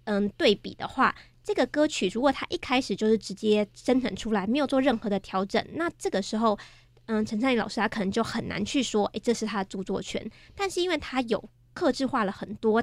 [0.05, 6.57] 嗯对比的话，这个歌曲如果它一开始就是直接生成出来，没有做任何的调整，那这个时候
[7.07, 10.25] 嗯陈灿宇老师他可能就很难去说，诶，这是他的著作权。
[10.55, 12.81] 但是因为他有克制化了很多。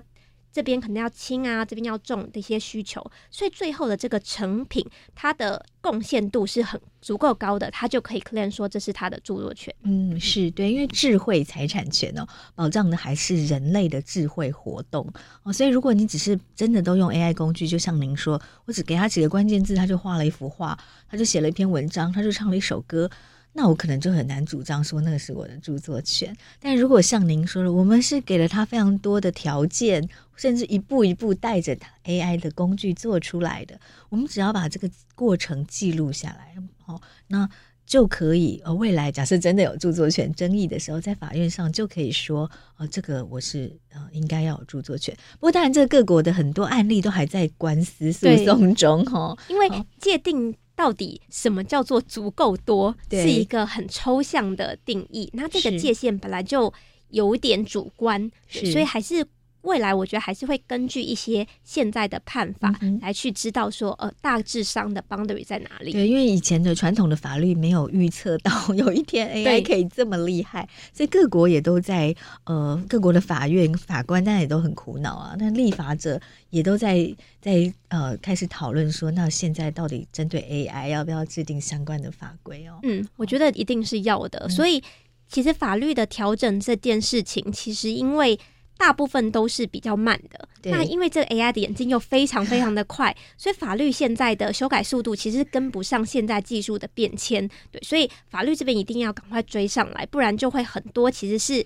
[0.53, 9.75] 这边可能要轻啊，这边要重的一些需求，所以最后的这个成品，它的贡献度是很足够高的，它就可以 claim 说这是它的著作权。
[9.83, 15.11] 嗯，是对，因为智慧财产权哦，保障的还是人类的智慧活动
[15.43, 23.11] 哦，所以如果你只是真的都用 AI 工具，就像您说，我只给他几个关键字，他就画了一幅画，他就写了一篇文章，他就唱了一首歌。
[23.55, 37.47] 那我可能就很难主张说那个是我的著作权，但如果像您说的，我们是给了他非常多的条件，甚至一步一步带着 AI 的工具做出来的，我们只要把这个过程记录下来，哦，那
[37.85, 38.63] 就可以。
[38.65, 45.15] 呃，未来假设真的有著作权争议的时候，在法院上就可以说，呃，这个我是呃应该要有著作权。
[45.35, 49.69] 不过当然，这个各国的很多案例都还在官司诉讼中，哈，因为
[50.01, 50.57] 界定。
[50.75, 52.95] 到底什么叫做足够多？
[53.11, 55.31] 是一个很抽象的定义。
[55.33, 56.73] 那这个界限本来就
[57.09, 59.27] 有点主观，所以还是。
[59.63, 65.93] 未来我觉得还是会根据一些现在的判法来去知道说，呃，大致上的 boundary 在哪里。
[65.93, 75.37] 对，因为以前的传统的法律没有预测到 有一天 AI 可以这么厉害，所以各国也都在呃，各国的法院法官当然也都很苦恼啊。
[75.39, 76.21] 那立法者
[76.51, 82.81] 也都在在呃开始讨论说，那现在到底针对 AI 要不要制定相关的法规哦？
[82.83, 84.49] 嗯，我觉得一定是要的。
[84.49, 84.83] 所以
[85.29, 88.37] 其实法律的调整这件事情，其实因为。
[88.83, 101.65] 大部分都是比较慢的，那因为这个 AI 的演进又非常非常的快，所以法律现在的修改速度其实跟不上现在技术的变迁，对，所以法律这边一定要赶快追上来，不然就会很多其实是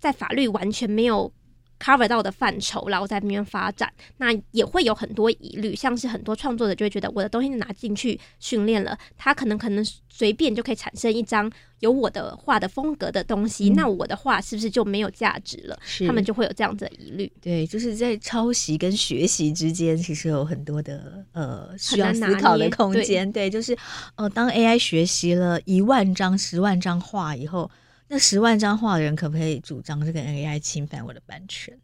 [0.00, 1.32] 在法律完全没有。
[1.78, 15.78] Cover 到的范畴，然后在那边发展，那也会有很多疑虑，像是很多创作者就会觉得我的东西拿进去训练了，他可能可能随便就可以产生一张有我的画的风格的东西，嗯、那我的画是不是就没有价值了？
[16.06, 17.30] 他们就会有这样子的疑虑。
[17.40, 23.30] 对，就是在抄袭跟学习之间，其实有很多的呃需要思考的空间。
[23.30, 23.76] 对，就是
[24.14, 27.70] 呃，当 AI 学习了一万张、十万张画以后。
[28.08, 31.76] 那十万张画的人可不可以主张这个 AI 侵犯我的版权？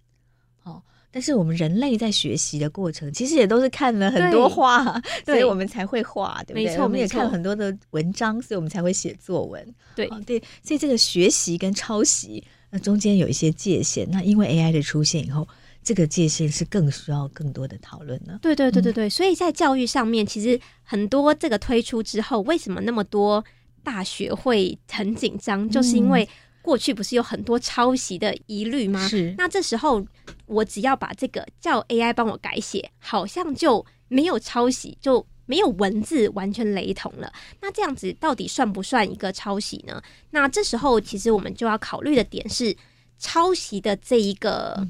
[0.63, 0.81] 哦，
[1.11, 4.85] 但是我们人类在学习的过程，其实也都是看了很多画，
[5.27, 6.65] 所以我们才会画，对不对？
[6.67, 9.75] 没错，我们也看了很多的文章，所以我们才会写作文。
[9.97, 14.09] 对，对，所以这个学习跟抄袭，那中间有一些界限。
[14.11, 15.49] 那因为 AI 的出现以后，
[15.83, 18.39] 这个界限是更需要更多的讨论呢。
[18.41, 19.11] 对，对，对，对，对。
[19.11, 23.45] 所以在教育上面，其实很多这个推出之后，为什么那么多？
[23.83, 26.29] 大学会很紧张，就是因为
[26.61, 29.07] 过去不是有很多抄袭的疑虑吗？
[29.09, 29.35] 是。
[29.37, 30.07] 那这时候
[30.47, 37.33] 我只要把这个叫 AI 帮我改写，好像就没有抄袭，就没有文字完全雷同了。
[37.61, 40.01] 那这样子到底算不算一个抄袭呢？
[40.31, 42.77] 那这时候其实我们就要考虑的点是，
[43.19, 44.87] 抄袭的这一个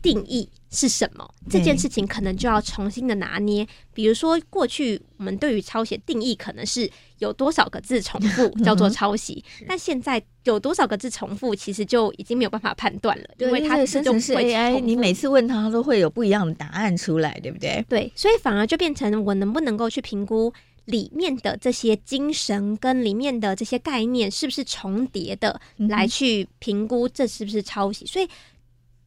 [0.00, 1.28] 定义是什么？
[1.48, 3.66] 这件事情可能就要重新的拿捏。
[3.94, 17.84] 比如说，过去我们对于抄写定义可能是有多少个字重复 叫做抄袭，但现在有多少个字重复，其实就已经没有办法判断了，因为它的生成式 AI，你每次问他都会有不一样的答案出来，对不对？
[17.88, 20.52] 对，所以反而就变成我能不能够去评估
[20.86, 28.04] 里面的这些精神跟里面的这些概念是不是重叠的，来去评估这是不是抄袭。
[28.06, 28.28] 所以。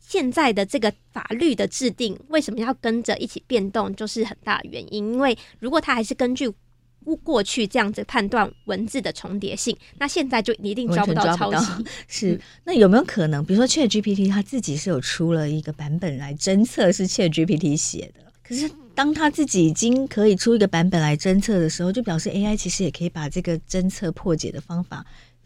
[0.08, 5.14] 现在的这个法律的制定为什么要跟着一起变动，就是很大的原因。
[5.14, 6.52] 因为如果他还是根据
[7.24, 11.86] 过去这样子判断文字的重叠性，那现在就一定抓不到抄袭。
[12.08, 25.06] 是，那有没有可能，比如说 ChatGPT 它自己是有出了一个版本来侦测是 ChatGPT 写的，可是当它自己已经可以出一个版本来侦测的时候，就表示 AI 其实也可以把这个侦测破解的方法。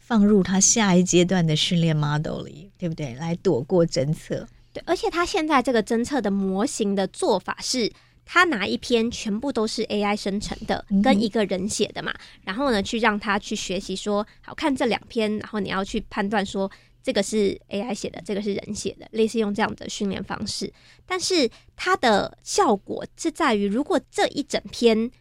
[0.10, 3.14] 放入他下一阶段的训练 model 里，对不对？
[3.14, 4.48] 来躲过侦测。
[4.74, 7.94] 对，而且他现在这个侦测的模型的做法是，
[8.26, 16.72] 他拿一篇全部都是 AI 生成的，跟一个人写的嘛，嗯、然后呢，去让他去学习说，好看这两篇，然后你要去判断说，
[17.04, 20.74] 这个是 AI 写的，这个是人写的，类似用这样的训练方式。
[21.06, 25.12] 但是它的效果是在于，如果这一整篇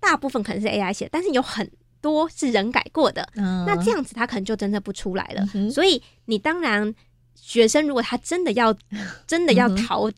[0.00, 1.70] 大部分可能是 AI 写，但是有很
[2.04, 5.42] 多是人改过的，嗯、那这样子他可能就真的不出来了。
[5.54, 6.94] 嗯、所以你当然，
[7.34, 8.76] 学生如果他真的要
[9.26, 10.10] 真的要逃，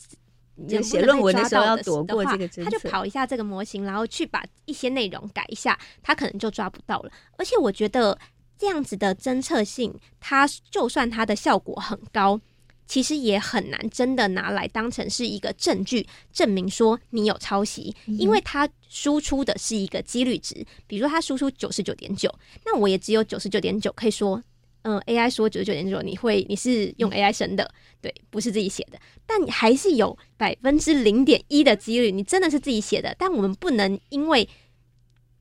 [0.83, 7.13] 写论文的时候要躲过这个，他就跑一下这个模型，然后去把一些内容改一下，他可能就抓不到了。
[7.39, 8.19] 而且我觉得
[8.59, 12.41] 这样子的侦测性，它就算它的效果很高。
[12.87, 20.55] 其实也很难真的拿来当成是一个证据，证明说你有抄袭，因为它输出的是一个几率值，
[20.87, 22.33] 比如说它输出九十九点九，
[22.65, 24.43] 那我也只有九十九点九可以说，
[24.83, 33.15] 嗯、呃、AI 说九十九点九，你会你是用 AI 生的，嗯、对，不是自己写的，但你还是有百分之零点一的几率，你真的是自己写的。
[33.19, 34.49] 但我们不能因为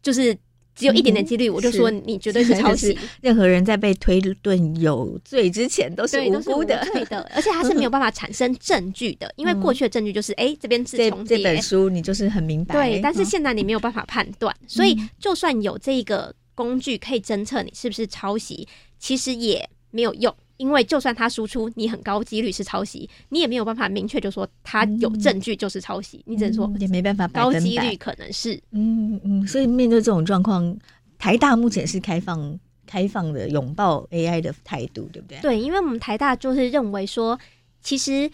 [0.01, 0.37] 就是。
[0.75, 2.97] 只有一点点几率，我就说你绝对是抄袭。
[3.21, 7.21] 任何人在被推论有罪之前都是无辜的，对的。
[7.33, 11.37] 而且他是没有办法产生证据的，因为过去的证据就是，哎，这边是重叠。
[11.37, 12.75] 这本书你就是很明白。
[12.75, 18.67] 对，但是现在你没有办法判断，所以就算有这个工具可以侦测你是不是抄袭，
[18.99, 20.35] 其实也没有用。
[20.57, 28.59] 因为就算他输出你很高几率是抄袭，你也没有办法明确就说他有证据就是抄袭，嗯、你只能说也没办法高几率可能是。
[28.71, 30.77] 嗯嗯，所以面对这种状况，
[31.17, 35.39] 台大目前是开放开放的拥抱 AI 的态度，对不对？
[35.41, 37.37] 对，因为我们台大就是认为说，
[37.81, 38.29] 其实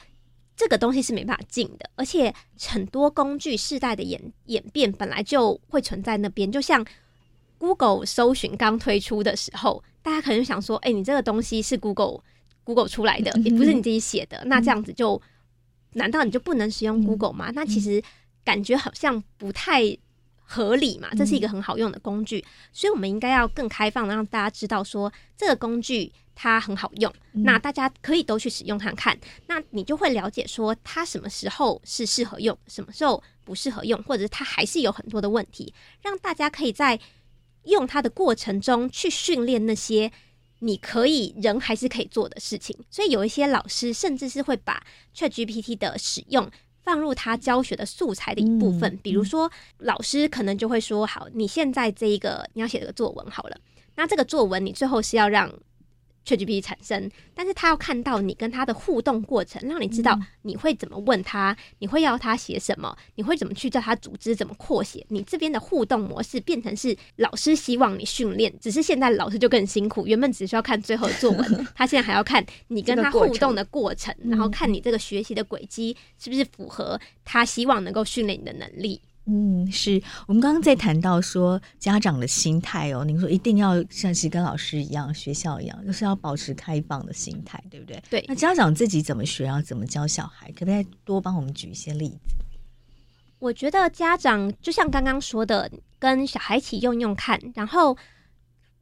[0.55, 2.33] 这个东西是没办法禁的，而且
[2.67, 6.85] 很多工具世代的演演变本来就会存在那边，就像
[7.61, 9.83] Google 搜寻刚推出的时候。
[10.03, 12.23] 大家可能想说，哎、欸，你这个东西是 Google
[12.63, 15.21] Google 出来的，也不是你自己写的，那这样子就，
[15.93, 17.51] 难道你就不能使用 Google 吗？
[17.53, 18.01] 那其实
[18.43, 19.95] 感觉好像不太
[20.41, 21.09] 合理嘛。
[21.15, 22.43] 这是一个很好用的工具，
[22.73, 36.99] 所以我们应该要更开放的让大家知道说，这个工具它很好用，那大家可以都去使用看看，那你就会了解说它什么时候是适合用，什么时候不适合用，或者是它还是有很多的问题，让大家可以在。
[37.63, 40.11] 用它的过程中去训练那些
[40.59, 44.83] 你可以人还是可以做的事情，所以有一些老师甚至是会把
[45.15, 46.49] ChatGPT 的使用
[46.83, 48.99] 放入他教学的素材的一部分。
[49.01, 53.57] 比如说，老师可能就会说：“好，你现在这一个你要写这个作文好了，
[53.95, 55.51] 那这个作文你最后是要让。”
[56.25, 65.05] ChatGPT 产生，但是他要看到你跟他的互动过程，让你知道你会怎么问他，你会要他写什么，你会怎么去叫他组织，怎么扩写。
[65.09, 79.01] 你这边的互动模式变成是老师希望你训练，只是现在老师就更辛苦，原本只需要看最后的作文， 他现在还要看你跟他互动的过程，然后看你这个学习的轨迹是不是符合他希望能够训练你的能力。
[79.25, 88.01] 嗯，是我们刚刚在谈到说家长的心态哦，您说一定要像是跟老师一样，学校一样，就是要保持开放的心态，对不对？
[88.09, 88.25] 对。
[88.27, 90.51] 那家长自己怎么学，要怎么教小孩？
[90.53, 92.35] 可不可以多帮我们举一些例子？
[93.37, 97.39] 我觉得家长就像刚刚说的，跟小孩一起用用看。
[97.53, 97.95] 然后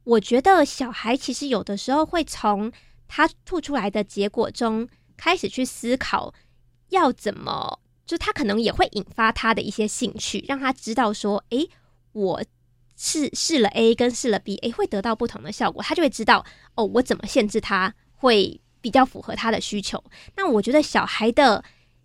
[0.04, 2.72] 我觉得小孩其实有的时候会从
[3.06, 4.88] 他吐出来的结果中
[5.18, 6.32] 开始去思考
[6.88, 7.78] 要怎么。
[8.10, 11.70] 就他可能也会引发他的一些兴趣，让他知道说，诶，
[12.10, 12.42] 我
[12.96, 16.44] 试试了 A 跟试了 B，诶，会得到不同的效果，他就会知道，
[16.74, 20.02] 哦，我怎么限制他会比较符合他的需求。
[20.34, 21.62] 那我觉得小孩的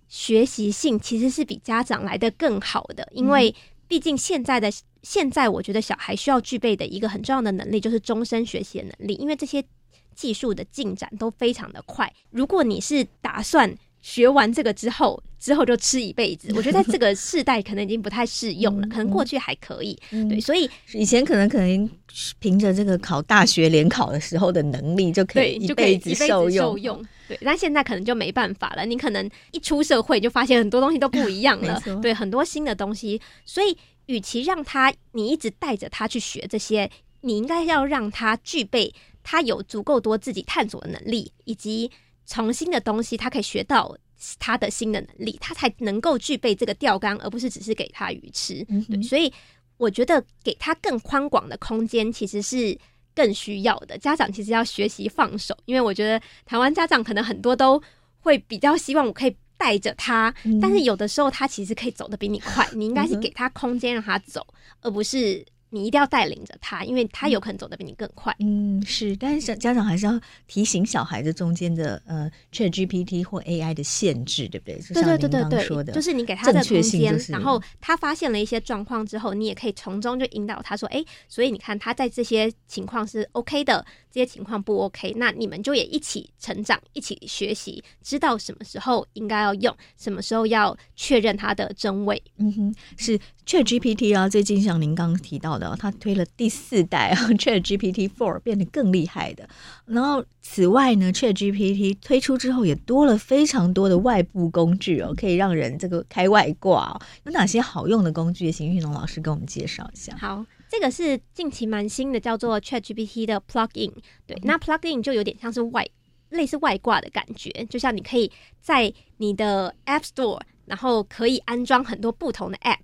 [0.08, 3.56] 学习性其实是比家长来的更好的，因为
[3.88, 9.66] 毕竟现在的现在，我觉得小孩需要具备的一个很重要的能力就是终身学习的能力，因为这些
[10.14, 12.14] 技术的进展都非常的快。
[12.30, 13.76] 如果你是打算
[14.06, 16.50] 学完这个之后，之后就吃一辈子。
[16.56, 19.98] 我觉得在这个世代可能已经不太适用了，可能过去还可以。
[20.30, 21.90] 对，所以以前可能可能
[22.38, 27.04] 凭着这个考大学联考的时候的能力就可以一辈子受用。
[27.28, 28.86] 对，但现在可能就没办法了。
[28.86, 33.20] 你可能一出社会就发现很多东西都不一样了， 对，很多新的东西。
[33.44, 33.76] 所以，
[34.06, 36.88] 与其让他你一直带着他去学这些，
[37.22, 38.94] 你应该要让他具备
[39.24, 41.90] 他有足够多自己探索的能力，以及。
[42.26, 43.96] 从新的东西，他可以学到
[44.40, 48.66] 他的新的能力，他才能够具备这个钓竿，而不是只是给他鱼吃。
[48.70, 49.32] 嗯、对，所以
[49.78, 52.78] 我觉得给他更宽广的空间，其实是
[53.14, 53.98] 更需要的。
[53.98, 57.82] 家长其实要学习放手，因为我觉得台湾家长可能很多都
[58.20, 64.46] 会比较希望我可以带着他，嗯、但是有的时候他其实可以走得比你快，你应该是给他空间让他走，
[64.82, 65.46] 而不是。
[65.76, 68.34] 你一定要带领着他，因为他有可能走得比你更快。
[68.40, 74.80] 嗯，是，但是家长还是要提醒小孩子中间的呃，ChatGPT 或 AI 的限制，对不对？
[74.94, 95.76] 对对对对对，说的就是你给他的空间，然后他发现了一些状况之后，你也可以从中就引导他说：“哎，所以你看他在这些情况是 OK 的，这些情况不 OK，那你们就也一起成长，一起学习，知道什么时候应该要用，什么时候要确认它的真伪。”嗯哼，是 ChatGPT 啊，最近像您刚刚提到的。
[95.80, 99.48] 它推了第四代啊， ChatGPT Four 变得更厉害的。
[99.86, 107.00] 然后此外呢，ChatGPT 推出之后也多了非常多的外部工具哦，可以让人这个开外挂哦。
[107.26, 108.52] 有哪些好用的工具？
[108.52, 110.16] 请玉龙老师给我们介绍一下。
[110.18, 113.92] 好，这个是近期蛮新的，叫做 ChatGPT 的 Plugin。
[114.26, 115.86] 对，那 Plugin 就有点像是外
[116.30, 122.80] 类似外挂的感觉，就像你可以在你的 App Store，然后可以安装很多不同的 App。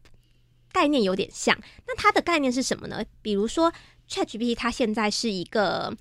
[0.71, 1.57] 概念有点像，
[1.87, 3.03] 那它的概念是什么呢？
[3.21, 3.71] 比如说
[4.09, 5.95] ，ChatGPT 它现在是一个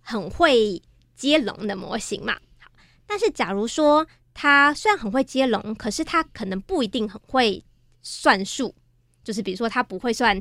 [0.00, 0.82] 很会
[1.14, 2.36] 接龙的模型嘛。
[3.06, 7.64] 但是假如说它虽然很会接龙，可是它可能不一定很会
[8.02, 8.74] 算数，
[9.22, 10.40] 就是比如说它不会算。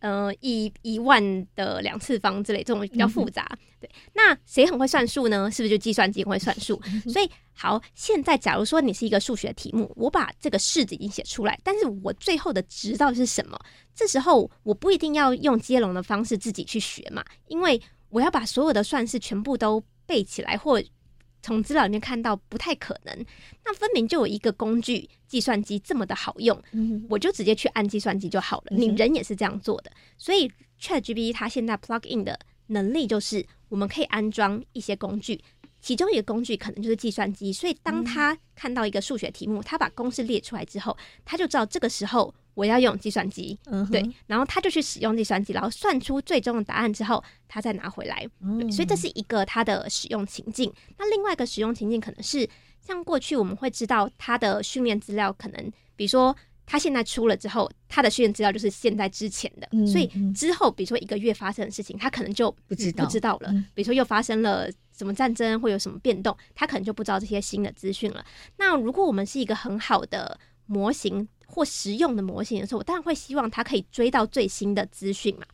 [0.00, 3.48] 呃，一一万的两次方之类，这种比较复杂。
[3.52, 5.50] 嗯、对，那谁很会算数呢？
[5.50, 6.80] 是不是就计算机很会算数？
[6.86, 13.58] 嗯、所以，好，现在假如说你是一个数学题目，我把这个式子已经写出来，但是我最后的值到底是什么？
[13.94, 17.80] 这时候我不一定要用接龙的方式自己去学嘛，因为
[18.10, 20.80] 我要把所有的算式全部都背起来，或
[21.48, 23.24] 从资料里面看到不太可能，
[23.64, 28.66] 那分明就有一个工具，计算机这么的好用，嗯、我就直接去按计算机就好了。
[28.72, 35.42] 嗯、你人也是这样做的，所以 ChatGPT 它现在 plug in 的能力就是我们可以安装一些工具，
[35.80, 37.50] 其中一个工具可能就是计算机。
[37.50, 40.94] 所以当他看到一个数学题目，他把公式列出来之后，
[41.24, 42.34] 他就知道这个时候。
[42.58, 48.26] 我要用计算机，嗯、对，然后他就去使用计算机，然后算出最终的答案之后，他再拿回来。
[48.40, 50.72] 嗯、对，所以这是一个他的使用情境。
[50.98, 52.48] 那另外一个使用情境可能是
[52.80, 56.36] 像过去我们会知道他的训练资料，可能比如说
[56.66, 63.50] 他现在出了之后，他的训练资料就是现在之前的，嗯、所以之后比如说一个月发生的事情，他可能就不知道不知道了。
[63.52, 68.24] 嗯、比如说又发生了什么战争，会有什么变动，他可能就不知道这些新的资讯了。
[68.56, 70.36] 那如果我们是一个很好的
[70.66, 75.44] 模型，或实用的模型的时候，我当然会希望它可以追到最新的资讯嘛。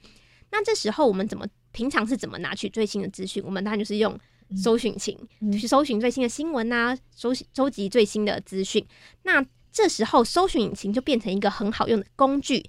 [0.51, 3.42] 那这时候我们怎么平常是怎么拿取最新的资讯？
[3.45, 4.18] 我们当然就是用
[4.57, 5.18] 搜寻擎
[5.53, 8.84] 去搜寻最新的新闻啊，收收集最新的资讯。
[9.22, 12.64] 那这时候搜寻引擎就变成一个很好用的工具。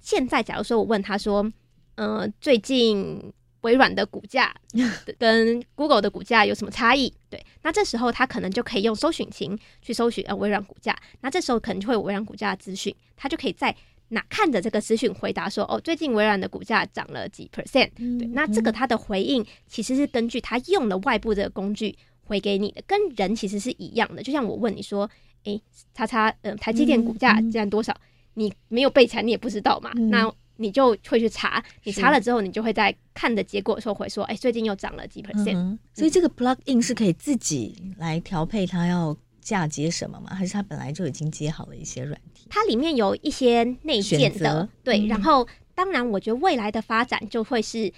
[0.00, 1.52] 现在假如说我问他说，
[1.94, 3.32] 呃，最近。
[3.62, 4.54] 微软的股价
[5.18, 7.12] 跟 Google 的股价有什么差异？
[7.28, 13.74] 对，那这时候他可能就可以用搜寻擎去搜寻呃微软股价，那这时候可能就会有微软股价的资讯，他就可以在
[14.08, 17.90] 哪看着这个资讯回答说，哦，最近微软的股价涨了几 percent？
[18.18, 24.22] 对，那这个他的回应其实是根据他用了外部这个工具回给你的，跟人其实是一样的。
[24.22, 25.08] 就像我问你说，
[25.44, 25.60] 诶，
[25.94, 27.94] 叉叉，嗯，台积电股价占多少？
[28.34, 29.90] 你没有背起来，你也不知道嘛？
[30.10, 35.56] 那你就会去查，你查了之后，你就会在看的结果的时候会说，哎、欸，最近又涨了几 percent。
[35.56, 40.34] 嗯、所以这个 plug in 是可以自己来调配它要嫁接什么吗？
[40.34, 42.46] 还是它本来就已经接好了一些软体？
[42.50, 44.98] 它里面有一些内建的，择对。
[45.00, 47.90] 嗯、然后，当然，我觉得未来的发展就会是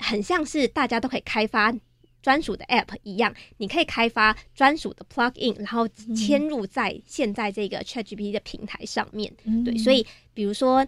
[0.00, 1.72] 很像是大家都可以开发
[2.20, 9.32] 专属的 app 一样，你可以开发专属的 plug in，然后嵌入在现在这个 ChatGPT 的平台上面。
[9.44, 10.04] 嗯、对，所以
[10.34, 10.84] 比如说。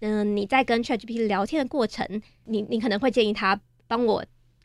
[0.00, 2.06] 嗯，你在跟 ChatGPT 聊天的过程，
[2.44, 4.24] 你你可能会建议他帮我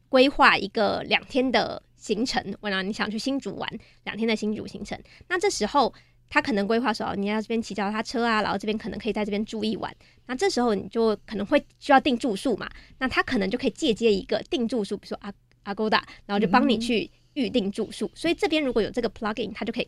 [0.10, 2.56] 规划一个两天的行程。
[2.62, 3.68] 我让你想去新竹玩
[4.04, 5.92] 两天的新竹行程，那这时候
[6.30, 9.92] 他可能规划说，你要这边骑脚踏车啊，然后这边可能可以在这边住一晚。
[10.28, 12.70] 那这时候你就可能会需要订住宿嘛，
[13.00, 15.34] 那他可能就可以借接一个订住宿，比如说
[15.66, 18.06] Agoda，然后就帮你去预订住宿。
[18.06, 19.88] 嗯、所以这边如果有这个 plugin，它就可以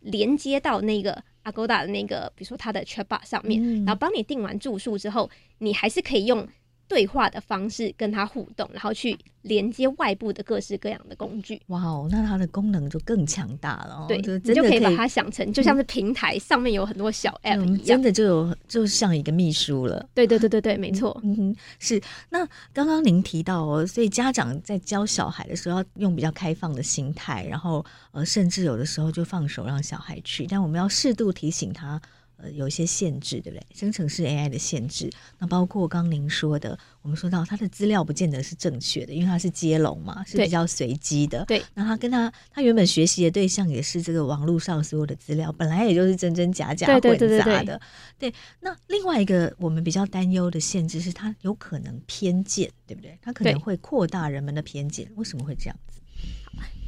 [0.00, 1.24] 连接到那个。
[1.46, 6.46] Agoda 的那个，比如说它的 Chatbot 上面，嗯、然后帮你订完住宿之后，你还是可以用
[6.88, 11.60] 对话的方式跟他互动，然后去连接外部的各式各样的工具。
[11.66, 14.04] 哇哦，那它的功能就更强大了。
[14.08, 20.08] 对，就你就可以把它想成就像是平台上面有很多小 App 一样，嗯、真的就有就像一个秘书了。
[20.14, 21.18] 对对对对对，没错。
[21.24, 22.00] 嗯哼，是。
[22.30, 32.00] 那刚刚您提到哦，所以家长在教小孩的时候要用比较开放的心态，然后呃，甚至有的时候就放手让小孩去，但我们要适度提醒他。
[32.38, 33.66] 呃，有一些限制，对不对？
[33.74, 41.44] 生成式 AI 的限制，那包括刚刚您说的，我们说到它的资料不见得是正确的，因为它是接龙嘛，是比较随机的。
[41.46, 47.16] 对，那他跟他他原本学习的对象也是这个网络上所有的资料，本来也就是真真假假混杂的。
[47.16, 47.80] 对，对，对，对，对，
[48.18, 53.18] 对，那另外一个我们比较担忧的限制是，它有可能偏见，对不对？
[53.22, 55.10] 它可能会扩大人们的偏见。
[55.16, 56.00] 为什么会这样子？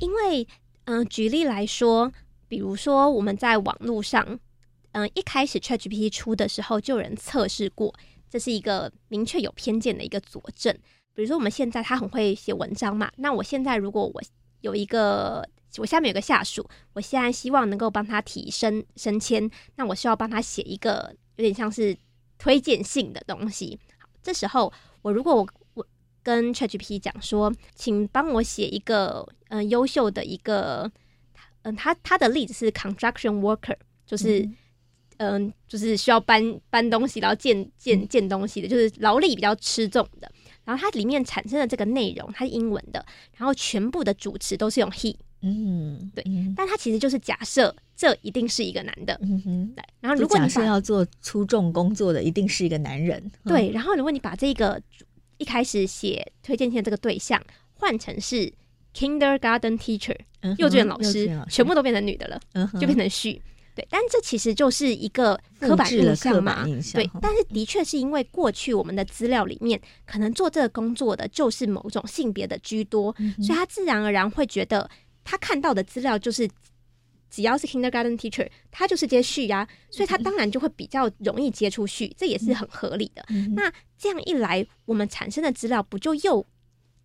[0.00, 0.46] 因为，
[0.84, 2.12] 嗯、呃，举例来说，
[2.48, 4.38] 比如说我们在网络上。
[4.98, 7.94] 嗯，一开始 ChatGPT 出的时候，就有人测试过，
[8.28, 10.76] 这是一个明确有偏见的一个佐证。
[11.14, 14.20] 比如说，我们现在他很会写文章嘛，那我现在如果我
[14.62, 21.96] 有一个，我下面有个下属，我现在希望能够帮他提升升迁，那我需要帮他写一个有点像是
[22.36, 23.78] 推荐信的东西。
[24.00, 24.72] 好，这时候
[25.02, 25.86] 我如果我我
[26.24, 30.90] 跟 ChatGPT 讲说，请帮我写一个嗯优秀的一个
[31.62, 34.48] 嗯，他他的例子是 construction worker，就是。
[35.18, 40.30] 嗯，就是需要搬搬东西，然后建建建东西的，就是劳力比较吃重的。
[40.64, 43.04] 然后它里面产生的这个内容，它是英文的，
[43.36, 45.14] 然后全部的主持都是用 he。
[45.40, 46.24] 嗯，对。
[46.56, 49.18] 但它其实就是假设这一定是一个男的。
[49.22, 49.72] 嗯哼。
[49.74, 49.84] 对。
[50.00, 53.30] 然后如果你假设要做粗重工作的，一定是一个男人。
[53.44, 53.70] 对。
[53.70, 54.80] 然后如果你把这个
[55.38, 57.42] 一开始写推荐信的这个对象
[57.72, 58.52] 换成是
[58.94, 63.40] kindergarten teacher，嗯幼稚园老师，幼稚园老师全部都变成女的了，嗯就变成 she。
[63.78, 66.66] 对，但这其实就是一个刻板印象嘛。
[66.66, 74.90] 印象对，但是的确是因为过去我们的资料里面，可能做这个工作的就是某种性别的居多，嗯、所以他自然而然会觉得
[75.22, 76.48] 他看到的资料就是
[77.30, 83.24] 只要是 kindergarten teacher，他就是接 she 啊，所以他当然就会比较容易接触 she，这也是很合理的。
[83.28, 86.44] 嗯、那这样一来，我们产生的资料不就又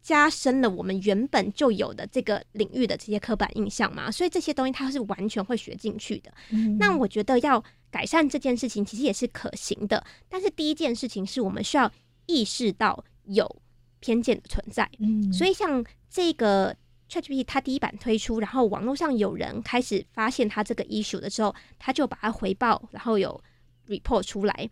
[0.03, 6.31] 加深了我们原本就有的这个领域的这些刻板印象嘛，所以这些东西它是完全会学进去的。
[6.49, 10.05] 嗯、那我觉得要改善这件事情，其实也是可行的。
[10.27, 11.89] 但是第一件事情是我们需要
[12.25, 13.61] 意识到有
[14.01, 14.89] 偏见的存在。
[14.99, 16.75] 嗯，所以像这个
[17.09, 23.41] ChatGPT 它第一版推出，然后网络上有人开始发现它这个 issue 的时候，他就把它回报，然后有
[23.87, 24.69] report 出来。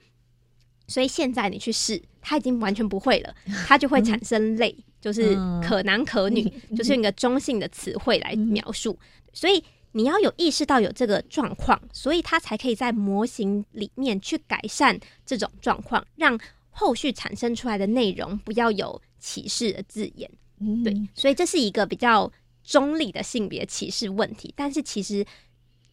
[0.88, 3.34] 所以现在你去试，它已经完全不会了，
[3.65, 4.75] 它就会产生累。
[4.77, 16.39] 嗯就是可男可女，嗯、就是用一个中性的词汇来描述，嗯、所以你要有意识到有这个状况，所以它才可以在模型里面去改善这种状况，让
[16.70, 20.30] 后续产生出来的内容不要有歧视的字眼。
[20.60, 22.32] 嗯、对，所以这是一个比较
[22.64, 25.26] 中立的性别歧视问题，但是其实。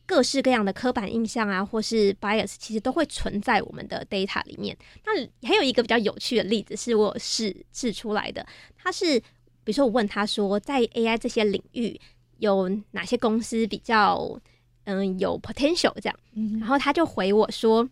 [0.09, 4.75] 各式各样的刻板印象啊，或是 bias，其实都会存在我们的 data 里面。
[5.05, 5.13] 那
[5.47, 8.45] 还有一个比较有趣的例子，是我试试出来的。
[8.75, 12.01] 他是，比如说我问他说，在 AI 这些领域
[12.39, 14.41] 有哪些公司比较
[14.85, 16.17] 嗯有 potential 这样，
[16.59, 17.87] 然后他就回我说，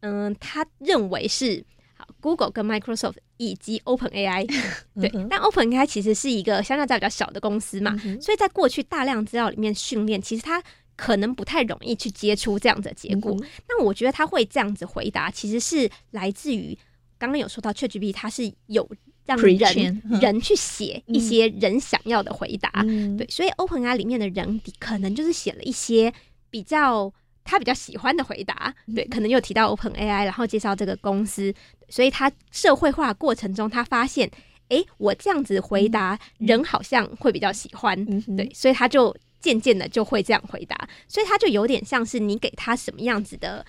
[0.00, 1.62] 嗯，他认为是
[1.94, 4.46] 好 Google 跟 Microsoft 以及 OpenAI。
[4.98, 10.62] 对，但 OpenAI 其实是一个相较在比较小的公司嘛，所以在过去大量资料里面训练，其实它。
[10.96, 13.32] 可能不太容易去接触这样的结果。
[13.32, 16.76] 嗯、那我觉得他会这样子回答，其实是来自于
[17.18, 18.88] 刚刚有说到 ChatGPT，它是有
[19.24, 22.70] 让人 Pre-chain, 人去写一些人想要的回答。
[22.86, 26.12] 嗯、对，所以 OpenAI 里面的人可能就是写了一些
[26.50, 28.74] 比较他比较喜欢的回答。
[28.94, 31.52] 对，可能又提到 OpenAI，然后介绍这个公司。
[31.88, 34.28] 所以他社会化过程中，他发现，
[34.68, 37.98] 哎、欸，我这样子回答人好像会比较喜欢。
[38.08, 39.14] 嗯、对，所以他就。
[39.44, 43.62] 渐渐的就会这样回答，所以他就有点像是你给他什么样子的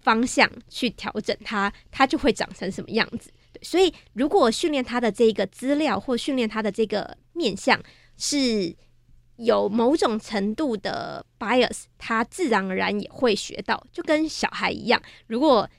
[0.00, 3.30] 方向去调整他，他就会长成什么样子。
[3.52, 7.80] 对，所以如果训练他的这个资料或训练他的这个面相
[8.16, 8.74] 是
[9.36, 15.70] 有某种程度的 bias，他自然而然也会学到，就跟小孩一样，如果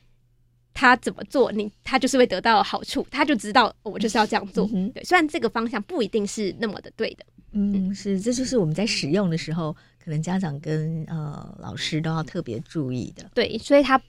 [0.74, 4.66] 他怎么做，你他就是会得到好处，他就知道，哦，我就是要这样做。
[4.96, 7.26] 对，虽然这个方向不一定是那么的对的。
[7.54, 13.30] 嗯，是，这就是我们在使用的时候，可能家长跟呃老师都要特别注意的。
[13.34, 14.01] 对，所以它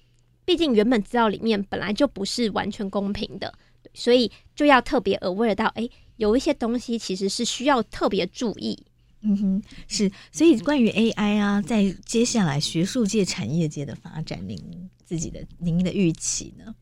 [0.45, 3.53] 毕竟原本资料里面本来就不是完全公平的，
[3.93, 8.79] 所以就要特别 aware 到，哎，有一些东西其实是需要特别注意。
[9.21, 14.59] 嗯哼，是，所以关于 AI 啊，在接下来学术界、产业界的发展，您
[15.05, 16.75] 自己的您的预期呢？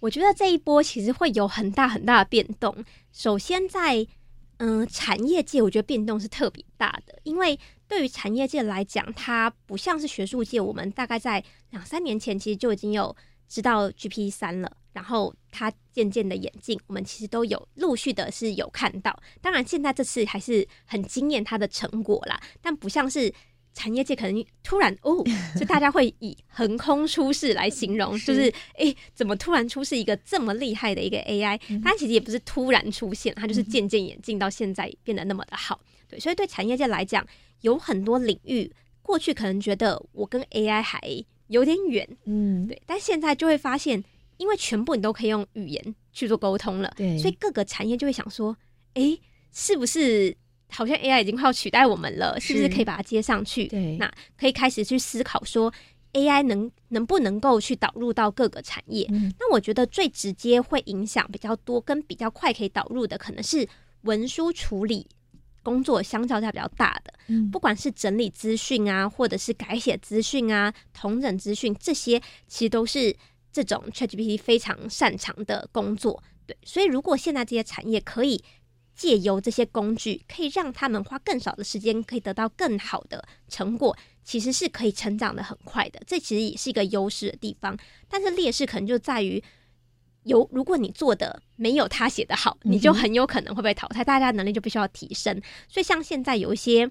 [0.00, 2.74] 我觉得这一波其实会有很大很大的变动。
[3.12, 4.06] 首先在
[4.62, 7.58] 嗯，产业界我觉得变动是特别大的，因为
[7.88, 10.60] 对于产业界来讲，它不像是学术界。
[10.60, 13.16] 我们大概在两三年前其实就已经有
[13.48, 19.18] 知道 G P 三了，然后它渐渐的演进，我们其实都有陆续的是有看到。
[19.40, 23.32] 当然，现在这次还是很惊艳它的成果啦，但不像是。
[23.72, 25.24] 产业界可能突然哦，
[25.58, 31.58] 就大家会以横空出世来形容，就是哎、欸，怎么突然出世一个这么厉害的一个 AI？
[31.82, 35.80] 它其实也不是突然出现，它就是渐渐演进到现在变得那么的好。
[36.08, 37.24] 对，所以对产业界来讲，
[37.60, 38.70] 有很多领域
[39.02, 41.00] 过去可能觉得我跟 AI 还
[41.46, 44.02] 有点远，嗯，对，但现在就会发现，
[44.36, 48.56] 因为全部你都可以用语言去做沟通了，对，所以各个产业就会想说，
[48.94, 49.20] 哎、欸，
[49.52, 50.36] 是不是？
[50.70, 53.66] 好像 AI 已经快要取代我们了，是不是可以把它接上去？
[53.66, 55.72] 对，那可以开始去思考说
[56.12, 59.06] ，AI 能能不能够去导入到各个产业？
[59.10, 63.68] 嗯、那我觉得最直接会影响比较多，跟比较快可以导入的，可能是
[64.02, 65.06] 文书处理
[65.62, 73.14] 工作相较下比较大的，嗯、不管是整理资讯啊，或者是改写资讯啊，同整资讯，这些其实都是
[73.52, 76.22] 这种 ChatGPT 非常擅长的工作。
[76.46, 78.42] 对，所以如果现在这些产业可以。
[79.00, 85.98] 借由这些工具，可以让他们花更少的时间，可以得到更好的成果，其实是可以成长的很快的。
[86.06, 87.74] 这其实也是一个优势的地方，
[88.10, 89.42] 但是劣势可能就在于，
[90.24, 95.40] 有如果你做的没有他写的好，你就很有可能会被淘汰，大家能力就必须要提升。
[95.66, 96.84] 所以像现在有一些，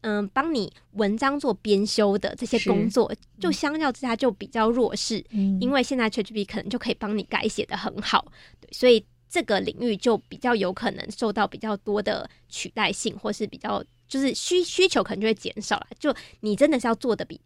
[0.00, 8.32] 嗯、呃，帮你文章做编修的这些工作，就相较之下就比较弱势，嗯、因为现在 ChatGPT 可能就可以帮你改写的很好，
[8.62, 9.04] 对，所以。
[9.34, 15.88] 这个领域就比较有可能受到比较多的取代性，或是比较就是需需求可能就会减少了。
[15.98, 17.40] 就你真的是要做的比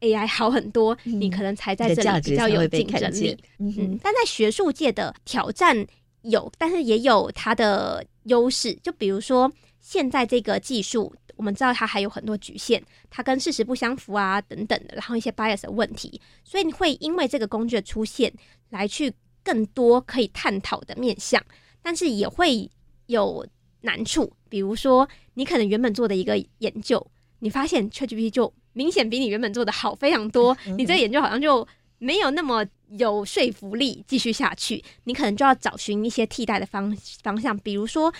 [0.00, 3.34] AI 好很多，嗯、你可能才在这里比较有竞争力。
[3.58, 5.86] 嗯，嗯，但在学术界的挑战
[6.20, 8.74] 有，但是也有它的优势。
[8.82, 11.14] 就比如说现在这个技术。
[11.36, 12.80] 我们知道它还有很多局限，
[13.10, 18.32] 它跟事实不相符啊，等等的，然后一些 bias 的问题，所以你会因为这个工具的出现，
[18.68, 19.12] 来去
[19.44, 21.42] 更多可以探讨的面向，
[21.82, 22.70] 但是也会
[23.06, 23.46] 有
[23.82, 27.04] 难处，比如说你可能原本做的一个研究，
[27.40, 31.66] 你发现 ChatGPT 就明显比你原本做的好非常多，你这个研究好像就
[31.98, 38.12] 没有那么有说服力继续下去，你可能就要找寻一些替代的方方向，比如说。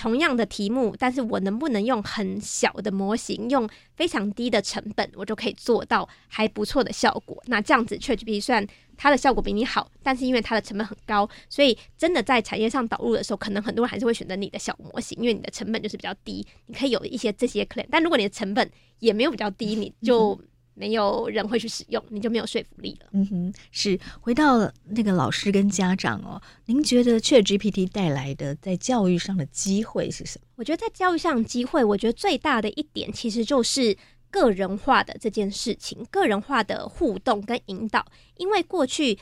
[0.00, 7.38] 同样的题目，但是我能不能用很小的模型，用非常低的成本，我就可以做到还不错的效果？
[7.48, 17.84] 那这样子，ChatGPT 虽然它的效果比你好，但是因为它的成本很高，所以真的在产业上导入的时候，可能很多人还是会选择你的小模型，因为你的成本就是比较低，你可以有一些这些 claim。
[17.90, 18.70] 但如果你的成本
[19.00, 20.40] 也没有比较低，你就。
[20.80, 23.08] 没有人会去使用，你就没有说服力了。
[23.12, 30.46] 嗯哼，是回到那个老师跟家长哦，您觉得 ChatGPT 带来的在教育上的机会是什么？
[30.56, 33.94] 我觉得在教育上的机会，我觉得最大的一点其实就是
[34.30, 38.02] 个人化的这件事情，个人化的互动跟引导。
[38.38, 39.18] 因为过去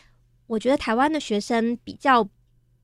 [0.47, 2.29] 我觉得台湾的学生比较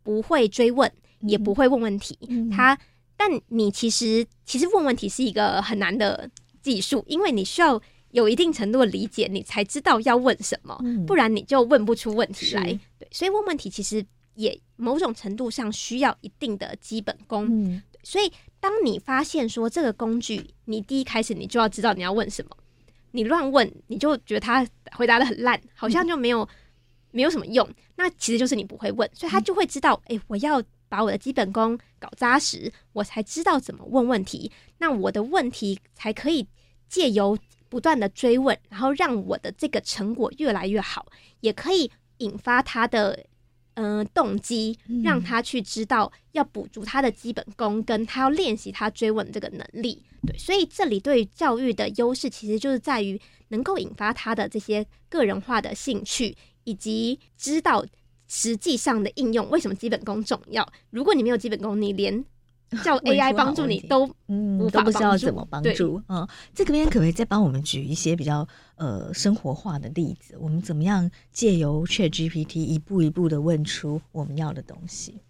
[0.02, 2.18] 不会追问，嗯、也不会问问题。
[2.28, 2.76] 嗯、他，
[3.16, 6.28] 但你其实其实问问题是一个很难的
[6.60, 7.80] 技术，因为你需要。
[8.14, 12.62] 有一定程度的理解，你才知道要问什么，嗯、不然你就问不出问题来。
[12.96, 14.06] 对，所以问问题其实
[14.36, 17.48] 也某种程度上需要一定的基本功。
[17.50, 22.56] 嗯、所以当你发现说这个工具，你第一开始你就要知道你要问什么，
[23.10, 26.48] 你乱问你就觉得他回答的很烂，好像就没有、嗯、
[27.10, 27.68] 没有什么用。
[27.96, 34.52] 那其实就是你不会问，所以他就会知道，哎、我要把我的基本功搞扎实，我才知道怎么问问题。
[34.78, 36.46] 那我的问题才可以
[36.88, 37.36] 借由。
[37.74, 41.04] 不断的追问，然后让我的这个成果越来越好，
[41.40, 43.26] 也可以引发他的
[43.74, 50.00] 嗯、呃、动机，让他去知道要补足他的基本功，跟他要练习他追问这个能力。
[50.24, 57.84] 对，所以这里对于教育的优势，其实就是在于能够引发他的这些个人化的兴趣，以及知道
[58.28, 59.50] 实际上的应用。
[59.50, 60.64] 为什么基本功重要？
[60.90, 62.24] 如果你没有基本功，你连
[62.82, 66.28] 叫 AI 帮助你都嗯都不知道怎么帮助啊、嗯！
[66.54, 68.46] 这个边可不可以再帮我们举一些比较
[68.76, 70.36] 呃生活化的例子？
[70.40, 75.20] 我们怎么样借由 ChatGPT 一步一步的问出我们要的东西？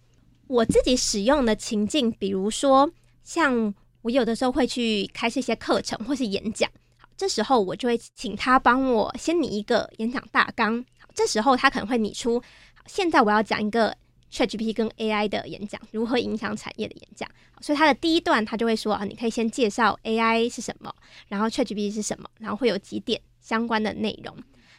[0.47, 2.89] 我自己使用的情境，比如说
[3.23, 10.83] 像我有的时候会去开设一些课程或是演讲，好，这时候我就会请他帮我先拟一个演讲大纲。
[10.99, 13.95] 好，这时候他可能会拟出，好，现在我要讲一个。
[14.31, 17.29] ChatGPT 跟 AI 的演讲，如何影响产业的演讲，
[17.61, 20.93] 所以它的第一段他就会说啊，你可以先介绍 AI 是什么，
[21.27, 24.35] 然后 ChatGPT 是什么，然后会有几点相关的内容。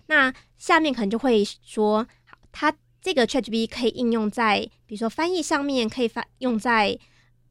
[0.07, 6.99] 那下面可能就会说，好，它这个 ChatGPT 可以应用在，比如说翻译上面，可以发用在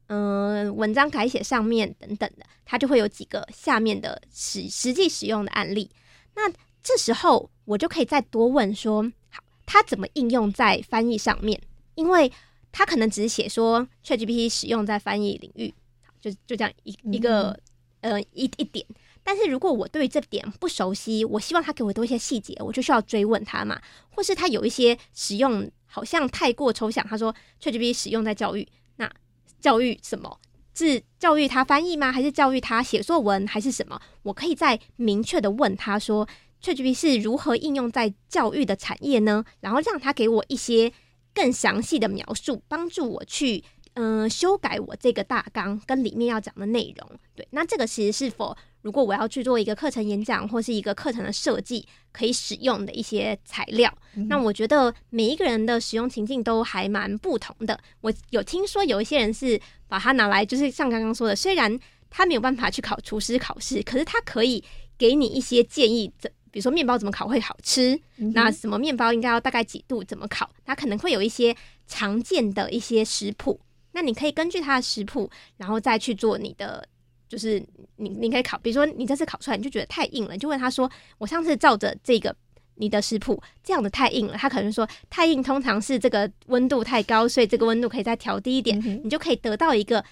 [0.08, 5.90] 嗯、文章改写上面等等的，它就会有几个下面的实实际使用的案例。
[6.36, 6.48] 那
[6.80, 11.60] 这时候我就可以再多问说，好，它怎么应用在翻译上面？
[11.96, 12.30] 因为
[12.70, 15.74] 他可能只是写说 ChatGPT 使用在翻译领域，
[16.20, 17.58] 就就这样一一个
[18.02, 18.86] 呃一一点。
[19.24, 23.80] 但是如果我对这点不熟悉，我希望他给我多一些细节，我就需要追问他嘛。
[24.10, 29.10] 或是他有一些使用好像太过抽象，他说 ChatGPT 使用在教育，那
[29.58, 30.38] 教育什么？
[30.74, 32.12] 是教育他翻译吗？
[32.12, 33.46] 还是教育他写作文？
[33.46, 34.00] 还是什么？
[34.22, 36.28] 我可以再明确的问他说
[36.62, 39.44] ChatGPT 是如何应用在教育的产业呢？
[39.60, 40.92] 然后让他给我一些。
[41.36, 43.62] 更详细的描述，帮助我去
[43.92, 47.10] 嗯、呃、修改我这个大纲跟里面要讲的内容。
[47.34, 53.92] 对，那这个其实是否如果我要去做一个课程演讲或是一个课程的设计，可以使用的一些材料。
[54.14, 57.78] 嗯、那我觉得每一个人的使用情境都还蛮不同的。
[58.00, 61.78] 我有听说有一些人是把它拿来，就是像刚刚说的，虽然
[62.08, 64.64] 他没有办法去考厨师考试，可是他可以
[64.96, 66.10] 给你一些建议。
[66.56, 67.94] 比如说面包怎么烤会好吃？
[68.16, 70.02] 嗯、那什么面包应该要大概几度？
[70.02, 70.50] 怎么烤？
[70.64, 71.54] 它可能会有一些
[71.86, 73.60] 常见的一些食谱，
[73.92, 76.88] 那你可以根据它的食谱，然后再去做你的，
[77.28, 77.62] 就是
[77.96, 78.56] 你你可以烤。
[78.56, 82.34] 比如说你这次烤出来你就觉得太硬了，你就问他说：“我上次照着这个
[82.76, 88.80] 你的食谱，这样的太硬了。”他可能说：“太硬通常是这个温度太高，所以这个温度可以再调低一点。
[88.82, 90.02] 嗯”你就可以得到一个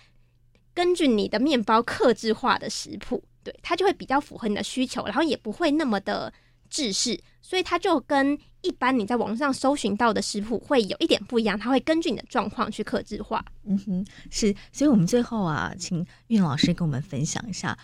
[0.74, 3.24] 根据你的面包克制化的食谱。
[3.44, 6.32] 对，它就会比较符合你的需求，然后也不会那么的
[6.68, 13.44] 制式，所以它就跟一般你在网上搜寻到的食谱会有一点不一样，它会根据你的状况去克制化。
[13.64, 17.78] 嗯哼，是，所以我们最后啊，请韵老师跟我们分享一下。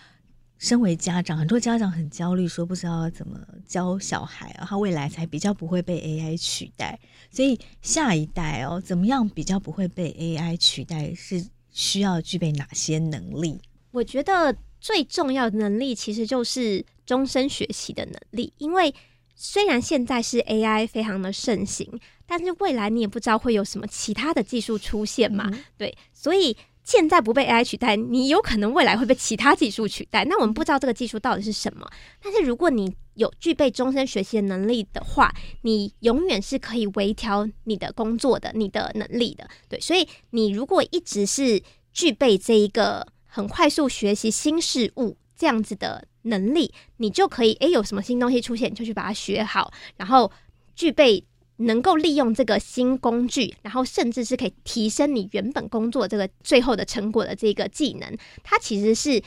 [0.57, 6.99] 身为家长，很多家长很焦虑，说不知道怎么教小孩啊，他未来才比较不会被 AI 取代。
[7.31, 13.59] 所以下一代哦，怎么样比较不会被 AI 取代，是需要具备哪些能力？
[13.89, 18.93] 我觉得最重要的能力其实就是终身学习的能力，因为
[19.35, 21.87] 虽然现在是 AI 非常的盛行，
[22.25, 26.57] 但是未来你也不知道会有什么其他的技术出现嘛，嗯、对，所以。
[26.83, 30.25] 现在不被 AI 取代，你有可能未来会被其他技术取代。
[30.25, 31.87] 那我们不知道这个技术到底是什么，
[32.21, 39.47] 但是如果你有具备终身学习的能力的话，你永远是可以微调你的工作的、你的能力的。
[39.69, 41.61] 对，所以你如果一直是
[41.93, 50.31] 具备这一个很快速学习新事物这样子的能力，你就可以诶，有什么新东西出现，你就去把它学好，然后
[50.75, 51.25] 具备。
[51.57, 59.21] 能够利用这个新工具，然后甚至是可以提升你原本工作这个最后的成果的这个技能，它其实是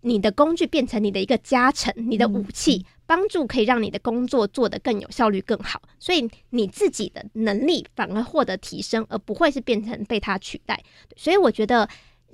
[0.00, 5.82] 你的工具变成你的一个加成，你的武器，帮助可以让你的工作做得更有效率、更好。
[5.98, 10.82] 所以你自己的能力反而获得提升，而不会是变成被它取代。
[11.14, 11.86] 所以我觉得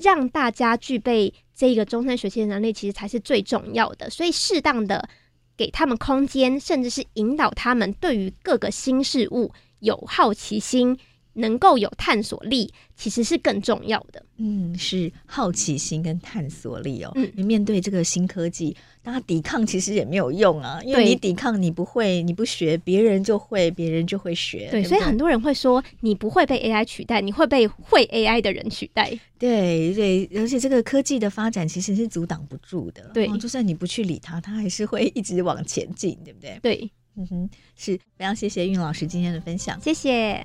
[0.02, 4.10] 让大家具备这个终身学习的能力，其实才是最重要的。
[4.10, 5.08] 所以适当的。
[5.54, 10.98] 给他们空间，甚至是引导他们对于各个新事物有好奇心，
[11.34, 14.24] 能够有探索力，其实是更重要的。
[14.36, 17.12] 嗯，是好奇心跟探索力哦。
[17.14, 24.68] 嗯，你面对这个新科技，大家抵抗其实也没有用啊，因为你抵抗，你不会，你不学，别人就会，别人就会学。
[24.70, 29.16] 对，对对，所以很多人会说，你不会被 AI 取代，你会被会 AI 的人取代。
[29.38, 33.10] 对对，而且这个科技的发展其实是阻挡不住的。
[33.14, 36.58] 对，就算你不去理它，它还是会一直往前进，对不对？
[36.62, 40.44] 对，嗯哼，是非常谢谢韵老师今天的分享，谢谢。